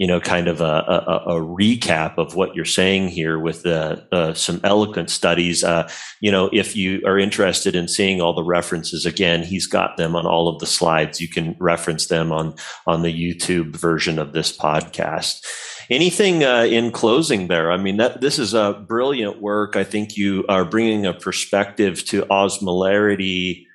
you 0.01 0.07
know, 0.07 0.19
kind 0.19 0.47
of 0.47 0.61
a, 0.61 0.63
a, 0.63 1.35
a, 1.35 1.39
recap 1.39 2.17
of 2.17 2.33
what 2.33 2.55
you're 2.55 2.65
saying 2.65 3.07
here 3.07 3.37
with 3.37 3.67
uh, 3.67 4.33
some 4.33 4.59
eloquent 4.63 5.11
studies. 5.11 5.63
Uh, 5.63 5.87
you 6.21 6.31
know, 6.31 6.49
if 6.51 6.75
you 6.75 7.03
are 7.05 7.19
interested 7.19 7.75
in 7.75 7.87
seeing 7.87 8.19
all 8.19 8.33
the 8.33 8.43
references, 8.43 9.05
again, 9.05 9.43
he's 9.43 9.67
got 9.67 9.97
them 9.97 10.15
on 10.15 10.25
all 10.25 10.47
of 10.47 10.57
the 10.57 10.65
slides. 10.65 11.21
You 11.21 11.27
can 11.27 11.55
reference 11.59 12.07
them 12.07 12.31
on 12.31 12.55
on 12.87 13.03
the 13.03 13.13
YouTube 13.13 13.75
version 13.75 14.17
of 14.17 14.33
this 14.33 14.57
podcast. 14.57 15.45
Anything 15.91 16.43
uh, 16.43 16.63
in 16.63 16.91
closing 16.91 17.47
there? 17.47 17.71
I 17.71 17.77
mean, 17.77 17.97
that 17.97 18.21
this 18.21 18.39
is 18.39 18.55
a 18.55 18.83
brilliant 18.87 19.39
work. 19.39 19.75
I 19.75 19.83
think 19.83 20.17
you 20.17 20.43
are 20.49 20.65
bringing 20.65 21.05
a 21.05 21.13
perspective 21.13 22.03
to 22.05 22.23
osmolarity 22.23 23.67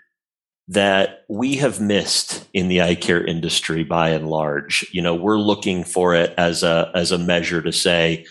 that 0.68 1.24
we 1.28 1.56
have 1.56 1.80
missed 1.80 2.46
in 2.52 2.68
the 2.68 2.82
eye 2.82 2.96
care 2.96 3.24
industry 3.24 3.84
by 3.84 4.10
and 4.10 4.28
large. 4.28 4.86
You 4.92 5.00
know, 5.00 5.14
we're 5.14 5.38
looking 5.38 5.84
for 5.84 6.14
it 6.14 6.34
as 6.36 6.62
a 6.62 6.90
as 6.94 7.12
a 7.12 7.18
measure 7.18 7.62
to 7.62 7.72
say, 7.72 8.26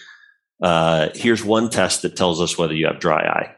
uh, 0.62 1.10
here's 1.15 1.43
one 1.43 1.69
test 1.69 2.02
that 2.02 2.15
tells 2.15 2.41
us 2.41 2.58
whether 2.58 2.74
you 2.74 2.88
have 2.88 3.00
dry 3.00 3.21
eye. 3.21 3.56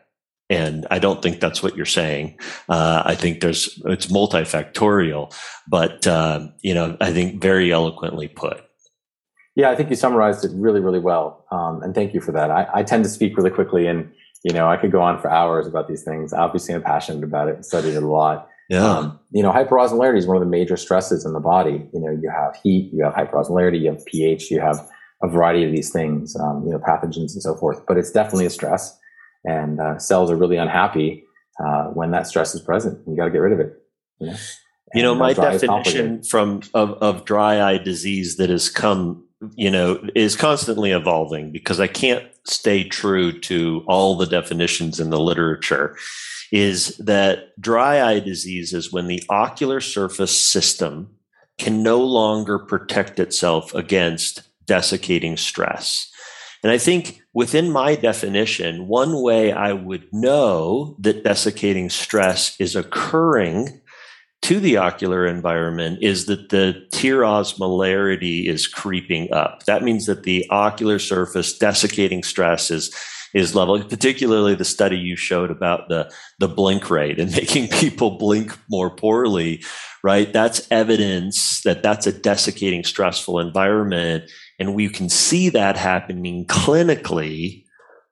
And 0.50 0.88
I 0.90 1.00
don't 1.00 1.22
think 1.22 1.42
that's 1.42 1.62
what 1.62 1.76
you're 1.76 1.86
saying. 1.86 2.40
Uh, 2.70 3.02
I 3.04 3.16
think 3.16 3.42
there's 3.42 3.82
it's 3.86 4.08
multifactorial, 4.08 5.36
but 5.68 6.08
uh, 6.08 6.48
you 6.62 6.74
know, 6.74 6.96
I 7.02 7.12
think 7.12 7.42
very 7.42 7.72
eloquently 7.72 8.28
put. 8.28 8.62
Yeah, 9.56 9.72
I 9.72 9.76
think 9.76 9.90
you 9.90 9.96
summarized 9.96 10.46
it 10.46 10.52
really, 10.54 10.80
really 10.80 11.00
well, 11.00 11.46
um, 11.52 11.82
and 11.82 11.96
thank 11.96 12.14
you 12.14 12.22
for 12.22 12.32
that. 12.32 12.52
I, 12.52 12.68
I 12.76 12.84
tend 12.84 13.04
to 13.06 13.10
speak 13.10 13.36
really 13.36 13.50
quickly, 13.50 13.88
and 13.88 14.10
you 14.44 14.54
know, 14.54 14.70
I 14.70 14.78
could 14.78 14.92
go 14.92 15.02
on 15.02 15.20
for 15.20 15.32
hours 15.32 15.66
about 15.66 15.88
these 15.88 16.04
things. 16.04 16.32
Obviously, 16.32 16.76
I'm 16.76 16.84
passionate 16.84 17.24
about 17.24 17.50
it, 17.50 17.66
studied 17.66 17.96
it 17.96 18.04
a 18.04 18.08
lot. 18.08 18.48
Yeah. 18.70 18.86
Um, 18.86 19.20
you 19.32 19.42
know, 19.42 19.52
hyperosmolarity 19.52 20.18
is 20.18 20.28
one 20.28 20.36
of 20.36 20.42
the 20.42 20.50
major 20.50 20.78
stresses 20.78 21.26
in 21.26 21.34
the 21.34 21.40
body. 21.40 21.88
You 21.94 22.00
know, 22.02 22.12
you 22.12 22.30
have 22.30 22.56
heat, 22.64 22.92
you 22.94 23.04
have 23.04 23.14
hyperosmolarity, 23.14 23.82
you 23.82 23.92
have 23.92 24.06
pH, 24.06 24.52
you 24.52 24.60
have 24.60 24.86
a 25.24 25.28
variety 25.28 25.66
of 25.66 25.72
these 25.72 25.92
things, 25.92 26.36
um, 26.40 26.64
you 26.66 26.72
know, 26.72 26.80
pathogens 26.80 27.34
and 27.34 27.42
so 27.42 27.56
forth. 27.56 27.82
But 27.88 27.98
it's 27.98 28.12
definitely 28.12 28.46
a 28.46 28.50
stress, 28.50 28.98
and 29.46 29.80
uh, 29.80 29.98
cells 29.98 30.30
are 30.30 30.36
really 30.36 30.58
unhappy 30.58 31.24
uh, 31.64 31.86
when 31.86 32.12
that 32.12 32.28
stress 32.28 32.54
is 32.54 32.62
present. 32.62 33.00
You 33.08 33.16
got 33.16 33.26
to 33.26 33.32
get 33.32 33.40
rid 33.40 33.54
of 33.54 33.60
it. 33.60 33.74
You 34.20 34.28
know, 34.28 34.36
you 34.96 35.04
know 35.04 35.16
my 35.16 35.34
definition 35.34 36.24
from 36.24 36.62
of, 36.74 36.92
of 37.02 37.26
dry 37.26 37.62
eye 37.62 37.78
disease 37.78 38.38
that 38.38 38.50
has 38.50 38.70
come, 38.70 39.26
you 39.56 39.72
know, 39.72 40.06
is 40.14 40.36
constantly 40.36 40.92
evolving 40.92 41.52
because 41.52 41.80
I 41.80 41.88
can't 41.88 42.26
stay 42.46 42.84
true 42.84 43.38
to 43.42 43.84
all 43.88 44.16
the 44.16 44.26
definitions 44.26 45.00
in 45.00 45.10
the 45.10 45.20
literature 45.20 45.96
is 46.52 46.98
that 46.98 47.60
dry 47.60 48.02
eye 48.02 48.20
disease 48.20 48.74
is 48.74 48.92
when 48.92 49.08
the 49.08 49.24
ocular 49.30 49.82
surface 49.82 50.40
system 50.40 51.10
can 51.58 51.84
no 51.84 52.00
longer 52.04 52.60
protect 52.60 53.20
itself 53.20 53.74
against 53.74 54.44
desiccating 54.66 55.38
stress. 55.38 56.12
And 56.64 56.72
I 56.72 56.78
think 56.78 57.22
within 57.34 57.72
my 57.72 57.96
definition, 57.96 58.88
one 58.88 59.22
way 59.22 59.52
I 59.52 59.74
would 59.74 60.08
know 60.12 60.96
that 61.00 61.24
desiccating 61.24 61.90
stress 61.90 62.60
is 62.60 62.76
occurring 62.76 63.82
to 64.44 64.60
the 64.60 64.78
ocular 64.78 65.26
environment 65.26 66.00
is 66.02 66.26
that 66.28 66.50
the 66.50 66.86
tear 66.92 67.22
osmolarity 67.22 68.48
is 68.48 68.68
creeping 68.68 69.32
up. 69.34 69.64
That 69.64 69.84
means 69.84 70.06
that 70.06 70.24
the 70.24 70.46
ocular 70.50 71.00
surface 71.00 71.58
desiccating 71.58 72.24
stress 72.24 72.72
is 72.72 72.94
is 73.34 73.56
level, 73.56 73.84
particularly 73.84 74.56
the 74.56 74.66
study 74.66 74.98
you 74.98 75.16
showed 75.16 75.52
about 75.52 75.90
the, 75.90 76.12
the 76.40 76.48
blink 76.48 76.90
rate 76.90 77.20
and 77.20 77.32
making 77.36 77.68
people 77.68 78.18
blink 78.18 78.58
more 78.70 78.90
poorly, 78.90 79.64
right? 80.04 80.32
That's 80.32 80.68
evidence 80.72 81.62
that 81.62 81.84
that's 81.84 82.08
a 82.08 82.12
desiccating, 82.12 82.84
stressful 82.84 83.40
environment. 83.40 84.30
And 84.60 84.76
we 84.76 84.90
can 84.90 85.10
see 85.10 85.50
that 85.50 85.78
happening 85.78 86.46
clinically 86.46 87.64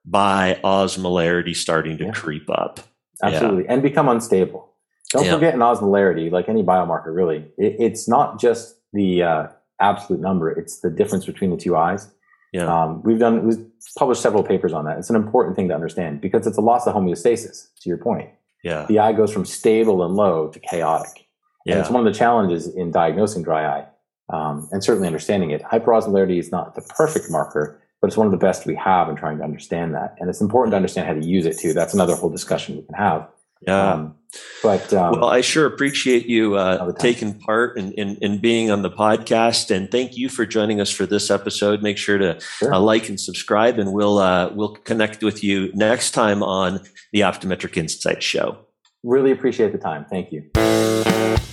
by 0.04 0.60
osmolarity 0.62 1.54
starting 1.54 1.98
to 1.98 2.04
yeah. 2.04 2.12
creep 2.12 2.48
up. 2.48 2.80
Absolutely. 3.22 3.64
Yeah. 3.64 3.72
And 3.72 3.82
become 3.82 4.08
unstable. 4.08 4.72
Don't 5.10 5.24
yeah. 5.24 5.34
forget 5.34 5.54
in 5.54 5.60
osmolarity, 5.60 6.30
like 6.30 6.48
any 6.48 6.62
biomarker, 6.62 7.14
really, 7.14 7.38
it, 7.58 7.76
it's 7.78 8.08
not 8.08 8.40
just 8.40 8.76
the 8.92 9.22
uh, 9.22 9.46
absolute 9.80 10.20
number, 10.20 10.50
it's 10.50 10.80
the 10.80 10.90
difference 10.90 11.26
between 11.26 11.50
the 11.50 11.56
two 11.56 11.76
eyes. 11.76 12.08
Yeah. 12.56 12.82
Um, 12.82 13.02
we've 13.02 13.18
done, 13.18 13.46
we've 13.46 13.64
published 13.98 14.22
several 14.22 14.42
papers 14.42 14.72
on 14.72 14.86
that. 14.86 14.98
It's 14.98 15.10
an 15.10 15.16
important 15.16 15.56
thing 15.56 15.68
to 15.68 15.74
understand 15.74 16.22
because 16.22 16.46
it's 16.46 16.56
a 16.56 16.62
loss 16.62 16.86
of 16.86 16.94
homeostasis, 16.94 17.68
to 17.80 17.88
your 17.88 17.98
point. 17.98 18.30
Yeah. 18.64 18.86
The 18.88 18.98
eye 18.98 19.12
goes 19.12 19.30
from 19.30 19.44
stable 19.44 20.02
and 20.02 20.14
low 20.14 20.48
to 20.48 20.58
chaotic. 20.58 21.28
Yeah. 21.66 21.74
And 21.74 21.80
it's 21.82 21.90
one 21.90 22.06
of 22.06 22.10
the 22.10 22.18
challenges 22.18 22.66
in 22.74 22.90
diagnosing 22.90 23.42
dry 23.42 23.66
eye 23.66 23.86
um, 24.32 24.68
and 24.72 24.82
certainly 24.82 25.06
understanding 25.06 25.50
it. 25.50 25.62
Hyperosmolarity 25.62 26.38
is 26.38 26.50
not 26.50 26.74
the 26.74 26.82
perfect 26.82 27.30
marker, 27.30 27.82
but 28.00 28.06
it's 28.06 28.16
one 28.16 28.26
of 28.26 28.32
the 28.32 28.38
best 28.38 28.64
we 28.64 28.74
have 28.74 29.10
in 29.10 29.16
trying 29.16 29.36
to 29.38 29.44
understand 29.44 29.94
that. 29.94 30.16
And 30.18 30.30
it's 30.30 30.40
important 30.40 30.72
to 30.72 30.76
understand 30.76 31.06
how 31.06 31.14
to 31.14 31.26
use 31.26 31.44
it 31.44 31.58
too. 31.58 31.74
That's 31.74 31.92
another 31.92 32.14
whole 32.14 32.30
discussion 32.30 32.76
we 32.76 32.82
can 32.82 32.94
have. 32.94 33.28
Yeah. 33.66 33.92
Um, 33.92 34.14
but 34.62 34.92
um, 34.92 35.20
well, 35.20 35.30
I 35.30 35.40
sure 35.40 35.66
appreciate 35.66 36.26
you 36.26 36.56
uh, 36.56 36.92
taking 36.98 37.38
part 37.38 37.78
in, 37.78 37.92
in, 37.92 38.16
in, 38.16 38.38
being 38.38 38.70
on 38.70 38.82
the 38.82 38.90
podcast, 38.90 39.74
and 39.74 39.90
thank 39.90 40.16
you 40.16 40.28
for 40.28 40.46
joining 40.46 40.80
us 40.80 40.90
for 40.90 41.06
this 41.06 41.30
episode. 41.30 41.82
Make 41.82 41.98
sure 41.98 42.18
to 42.18 42.40
sure. 42.40 42.74
uh, 42.74 42.80
like 42.80 43.08
and 43.08 43.20
subscribe, 43.20 43.78
and 43.78 43.92
we'll 43.92 44.18
uh, 44.18 44.50
we'll 44.54 44.74
connect 44.74 45.22
with 45.22 45.44
you 45.44 45.70
next 45.74 46.12
time 46.12 46.42
on 46.42 46.80
the 47.12 47.20
Optometric 47.20 47.76
Insight 47.76 48.22
Show. 48.22 48.58
Really 49.02 49.30
appreciate 49.30 49.72
the 49.72 49.78
time. 49.78 50.04
Thank 50.10 50.32
you. 50.32 51.46